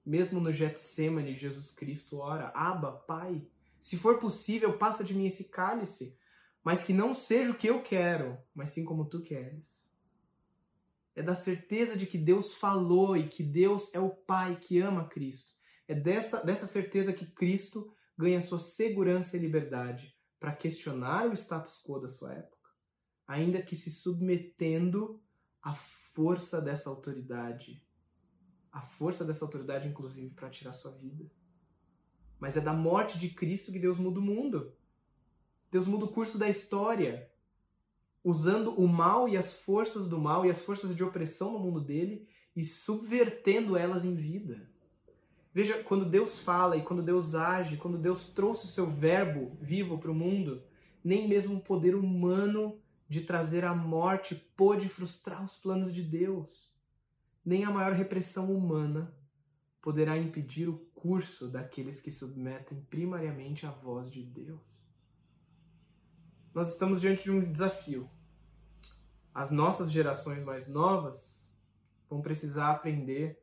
Mesmo 0.04 0.38
no 0.40 0.52
Getsemane, 0.52 1.34
Jesus 1.34 1.72
Cristo 1.72 2.18
ora: 2.18 2.52
Abba, 2.54 2.92
Pai, 2.92 3.44
se 3.80 3.96
for 3.96 4.20
possível, 4.20 4.78
passa 4.78 5.02
de 5.02 5.12
mim 5.12 5.26
esse 5.26 5.48
cálice, 5.48 6.16
mas 6.66 6.82
que 6.82 6.92
não 6.92 7.14
seja 7.14 7.52
o 7.52 7.56
que 7.56 7.68
eu 7.68 7.80
quero, 7.80 8.36
mas 8.52 8.70
sim 8.70 8.84
como 8.84 9.04
tu 9.04 9.22
queres. 9.22 9.88
É 11.14 11.22
da 11.22 11.32
certeza 11.32 11.96
de 11.96 12.06
que 12.06 12.18
Deus 12.18 12.54
falou 12.54 13.16
e 13.16 13.28
que 13.28 13.44
Deus 13.44 13.94
é 13.94 14.00
o 14.00 14.10
Pai 14.10 14.58
que 14.58 14.80
ama 14.80 15.08
Cristo. 15.08 15.54
É 15.86 15.94
dessa, 15.94 16.44
dessa 16.44 16.66
certeza 16.66 17.12
que 17.12 17.24
Cristo 17.24 17.88
ganha 18.18 18.40
sua 18.40 18.58
segurança 18.58 19.36
e 19.36 19.40
liberdade 19.40 20.12
para 20.40 20.56
questionar 20.56 21.28
o 21.28 21.32
status 21.34 21.80
quo 21.80 22.00
da 22.00 22.08
sua 22.08 22.34
época, 22.34 22.70
ainda 23.28 23.62
que 23.62 23.76
se 23.76 23.88
submetendo 23.88 25.22
à 25.62 25.72
força 25.72 26.60
dessa 26.60 26.90
autoridade, 26.90 27.80
a 28.72 28.80
força 28.80 29.24
dessa 29.24 29.44
autoridade, 29.44 29.86
inclusive, 29.86 30.34
para 30.34 30.50
tirar 30.50 30.72
sua 30.72 30.90
vida. 30.90 31.30
Mas 32.40 32.56
é 32.56 32.60
da 32.60 32.72
morte 32.72 33.16
de 33.16 33.28
Cristo 33.28 33.70
que 33.70 33.78
Deus 33.78 34.00
muda 34.00 34.18
o 34.18 34.22
mundo. 34.22 34.74
Deus 35.70 35.86
muda 35.86 36.04
o 36.04 36.12
curso 36.12 36.38
da 36.38 36.48
história, 36.48 37.30
usando 38.22 38.72
o 38.74 38.88
mal 38.88 39.28
e 39.28 39.36
as 39.36 39.52
forças 39.52 40.06
do 40.06 40.18
mal 40.18 40.44
e 40.44 40.50
as 40.50 40.62
forças 40.62 40.94
de 40.94 41.04
opressão 41.04 41.52
no 41.52 41.58
mundo 41.58 41.80
dele 41.80 42.28
e 42.54 42.64
subvertendo 42.64 43.76
elas 43.76 44.04
em 44.04 44.14
vida. 44.14 44.68
Veja, 45.52 45.82
quando 45.82 46.04
Deus 46.04 46.38
fala 46.38 46.76
e 46.76 46.82
quando 46.82 47.02
Deus 47.02 47.34
age, 47.34 47.76
quando 47.76 47.96
Deus 47.96 48.26
trouxe 48.26 48.66
o 48.66 48.68
seu 48.68 48.86
verbo 48.86 49.56
vivo 49.60 49.98
para 49.98 50.10
o 50.10 50.14
mundo, 50.14 50.62
nem 51.02 51.28
mesmo 51.28 51.56
o 51.56 51.62
poder 51.62 51.94
humano 51.94 52.78
de 53.08 53.22
trazer 53.22 53.64
a 53.64 53.74
morte 53.74 54.34
pôde 54.56 54.88
frustrar 54.88 55.42
os 55.44 55.56
planos 55.56 55.94
de 55.94 56.02
Deus. 56.02 56.70
Nem 57.44 57.64
a 57.64 57.70
maior 57.70 57.92
repressão 57.92 58.52
humana 58.52 59.14
poderá 59.80 60.18
impedir 60.18 60.68
o 60.68 60.78
curso 60.94 61.48
daqueles 61.48 62.00
que 62.00 62.10
submetem 62.10 62.80
primariamente 62.90 63.64
à 63.64 63.70
voz 63.70 64.10
de 64.10 64.22
Deus. 64.22 64.75
Nós 66.56 66.70
estamos 66.70 67.02
diante 67.02 67.24
de 67.24 67.30
um 67.30 67.52
desafio. 67.52 68.10
As 69.34 69.50
nossas 69.50 69.92
gerações 69.92 70.42
mais 70.42 70.66
novas 70.66 71.54
vão 72.08 72.22
precisar 72.22 72.70
aprender 72.70 73.38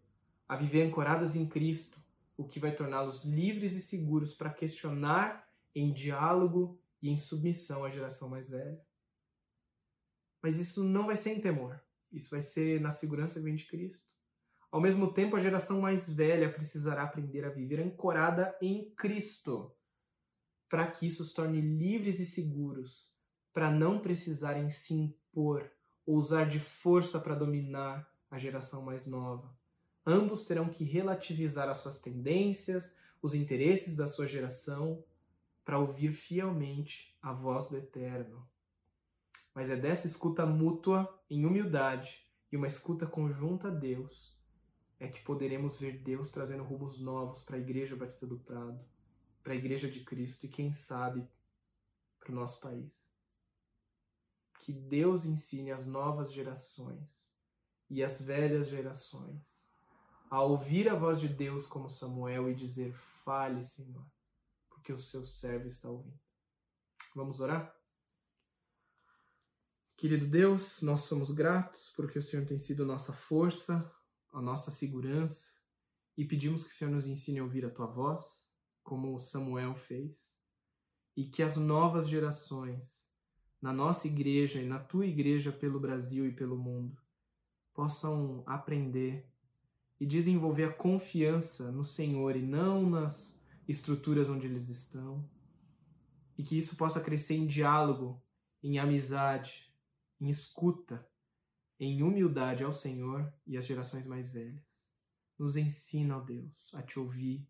a 0.50 0.56
viver 0.56 0.88
ancoradas 0.88 1.36
em 1.36 1.48
Cristo, 1.48 2.02
o 2.36 2.48
que 2.48 2.60
vai 2.60 2.74
torná-los 2.74 3.24
livres 3.24 3.76
e 3.76 3.82
seguros 3.82 4.34
para 4.34 4.52
questionar 4.52 5.48
em 5.76 5.94
diálogo 5.94 6.82
e 7.04 7.12
em 7.12 7.16
submissão 7.16 7.86
à 7.86 7.92
geração 7.92 8.30
mais 8.30 8.50
velha. 8.50 8.82
Mas 10.42 10.58
isso 10.58 10.84
não 10.84 11.06
vai 11.06 11.16
ser 11.16 11.34
em 11.34 11.40
temor, 11.40 11.80
isso 12.12 12.32
vai 12.32 12.42
ser 12.42 12.82
na 12.82 12.90
segurança 12.90 13.36
que 13.36 13.46
vem 13.46 13.54
de 13.54 13.68
Cristo. 13.68 14.10
Ao 14.72 14.82
mesmo 14.82 15.14
tempo, 15.14 15.36
a 15.36 15.40
geração 15.40 15.80
mais 15.80 16.10
velha 16.10 16.52
precisará 16.52 17.04
aprender 17.04 17.46
a 17.46 17.52
viver 17.52 17.80
ancorada 17.80 18.58
em 18.60 18.90
Cristo, 18.96 19.72
para 20.74 20.88
que 20.88 21.06
isso 21.06 21.22
os 21.22 21.32
torne 21.32 21.62
livres 21.62 22.20
e 22.20 22.26
seguros, 22.26 23.08
para 23.54 23.70
não 23.70 24.00
precisarem 24.00 24.72
se 24.72 24.96
impor 24.96 25.70
ou 26.04 26.18
usar 26.18 26.46
de 26.46 26.60
força 26.60 27.20
para 27.20 27.36
dominar 27.36 28.12
a 28.32 28.40
geração 28.40 28.82
mais 28.82 29.06
nova 29.06 29.54
ambos 30.06 30.44
terão 30.44 30.70
que 30.70 30.84
relativizar 30.84 31.70
as 31.70 31.78
suas 31.78 32.00
tendências, 32.00 32.96
os 33.22 33.34
interesses 33.34 33.96
da 33.96 34.08
sua 34.08 34.26
geração, 34.26 35.04
para 35.64 35.80
ouvir 35.80 36.12
fielmente 36.12 37.18
a 37.22 37.32
voz 37.32 37.68
do 37.68 37.78
Eterno. 37.78 38.46
Mas 39.56 39.70
é 39.70 39.76
dessa 39.76 40.08
escuta 40.08 40.46
mútua, 40.46 41.08
em 41.30 41.46
humildade, 41.46 42.28
e 42.52 42.58
uma 42.58 42.68
escuta 42.68 43.08
conjunta 43.08 43.70
a 43.70 43.72
Deus, 43.72 44.38
é 45.00 45.08
que 45.08 45.22
poderemos 45.22 45.80
ver 45.80 46.00
Deus 46.00 46.30
trazendo 46.30 46.64
rumos 46.64 47.00
novos 47.00 47.42
para 47.42 47.56
a 47.56 47.60
Igreja 47.60 47.96
Batista 47.96 48.28
do 48.28 48.38
Prado, 48.38 48.80
para 49.44 49.54
a 49.54 49.56
Igreja 49.56 49.90
de 49.90 50.00
Cristo 50.04 50.46
e, 50.46 50.50
quem 50.50 50.72
sabe, 50.72 51.28
para 52.20 52.32
o 52.32 52.36
nosso 52.36 52.60
país. 52.62 52.92
Que 54.62 54.72
Deus 54.72 55.26
ensine 55.26 55.72
as 55.72 55.86
novas 55.86 56.32
gerações 56.32 57.28
e 57.90 58.02
as 58.02 58.22
velhas 58.22 58.70
gerações 58.70 59.62
a 60.34 60.42
ouvir 60.42 60.90
a 60.90 60.96
voz 60.96 61.20
de 61.20 61.28
Deus 61.28 61.68
como 61.68 61.90
Samuel 61.90 62.50
e 62.50 62.56
dizer: 62.56 62.92
Fale, 62.94 63.62
Senhor, 63.62 64.04
porque 64.68 64.92
o 64.92 64.98
seu 64.98 65.24
servo 65.24 65.68
está 65.68 65.90
ouvindo. 65.90 66.20
Vamos 67.14 67.40
orar? 67.40 67.72
Querido 69.96 70.26
Deus, 70.26 70.82
nós 70.82 71.02
somos 71.02 71.30
gratos 71.30 71.94
porque 71.96 72.18
o 72.18 72.22
Senhor 72.22 72.48
tem 72.48 72.58
sido 72.58 72.84
nossa 72.84 73.14
força, 73.14 73.94
a 74.32 74.42
nossa 74.42 74.72
segurança, 74.72 75.52
e 76.18 76.26
pedimos 76.26 76.64
que 76.64 76.72
o 76.72 76.74
Senhor 76.74 76.90
nos 76.90 77.06
ensine 77.06 77.40
a 77.40 77.44
ouvir 77.44 77.64
a 77.64 77.70
tua 77.70 77.86
voz, 77.86 78.43
como 78.84 79.18
Samuel 79.18 79.76
fez, 79.76 80.32
e 81.16 81.26
que 81.26 81.42
as 81.42 81.56
novas 81.56 82.08
gerações, 82.08 83.02
na 83.62 83.72
nossa 83.72 84.08
igreja 84.08 84.62
e 84.62 84.68
na 84.68 84.80
tua 84.80 85.06
igreja 85.06 85.52
pelo 85.52 85.80
Brasil 85.80 86.28
e 86.28 86.32
pelo 86.32 86.58
mundo, 86.58 86.98
possam 87.74 88.44
aprender 88.46 89.26
e 90.00 90.06
desenvolver 90.06 90.66
a 90.66 90.74
confiança 90.74 91.72
no 91.72 91.84
Senhor 91.84 92.36
e 92.36 92.42
não 92.42 92.90
nas 92.90 93.40
estruturas 93.68 94.30
onde 94.30 94.46
eles 94.46 94.70
estão. 94.70 95.28
E 96.38 96.44
que 96.44 96.58
isso 96.58 96.76
possa 96.76 97.00
crescer 97.00 97.36
em 97.36 97.48
diálogo, 97.48 98.22
em 98.62 98.80
amizade, 98.80 99.72
em 100.20 100.30
escuta, 100.30 101.08
em 101.80 102.02
humildade 102.02 102.64
ao 102.64 102.74
Senhor 102.74 103.32
e 103.46 103.58
às 103.58 103.66
gerações 103.66 104.06
mais 104.06 104.34
velhas. 104.34 104.62
Nos 105.38 105.58
ensina, 105.58 106.18
ó 106.18 106.22
Deus, 106.22 106.74
a 106.74 106.82
te 106.82 107.00
ouvir, 107.00 107.48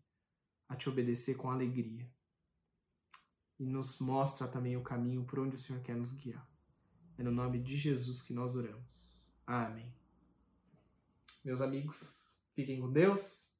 a 0.68 0.76
te 0.76 0.88
obedecer 0.88 1.36
com 1.36 1.50
alegria. 1.50 2.08
E 3.58 3.66
nos 3.66 3.98
mostra 3.98 4.48
também 4.48 4.76
o 4.76 4.82
caminho 4.82 5.24
por 5.24 5.38
onde 5.38 5.56
o 5.56 5.58
Senhor 5.58 5.82
quer 5.82 5.96
nos 5.96 6.12
guiar. 6.12 6.46
É 7.16 7.22
no 7.22 7.30
nome 7.30 7.60
de 7.60 7.76
Jesus 7.76 8.20
que 8.20 8.34
nós 8.34 8.56
oramos. 8.56 9.24
Amém. 9.46 9.94
Meus 11.44 11.60
amigos, 11.60 12.24
Fiquem 12.54 12.80
com 12.80 12.92
Deus, 12.92 13.52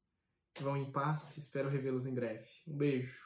vão 0.61 0.77
em 0.77 0.89
paz, 0.89 1.37
espero 1.37 1.69
revê-los 1.69 2.07
em 2.07 2.15
breve. 2.15 2.47
Um 2.65 2.77
beijo. 2.77 3.24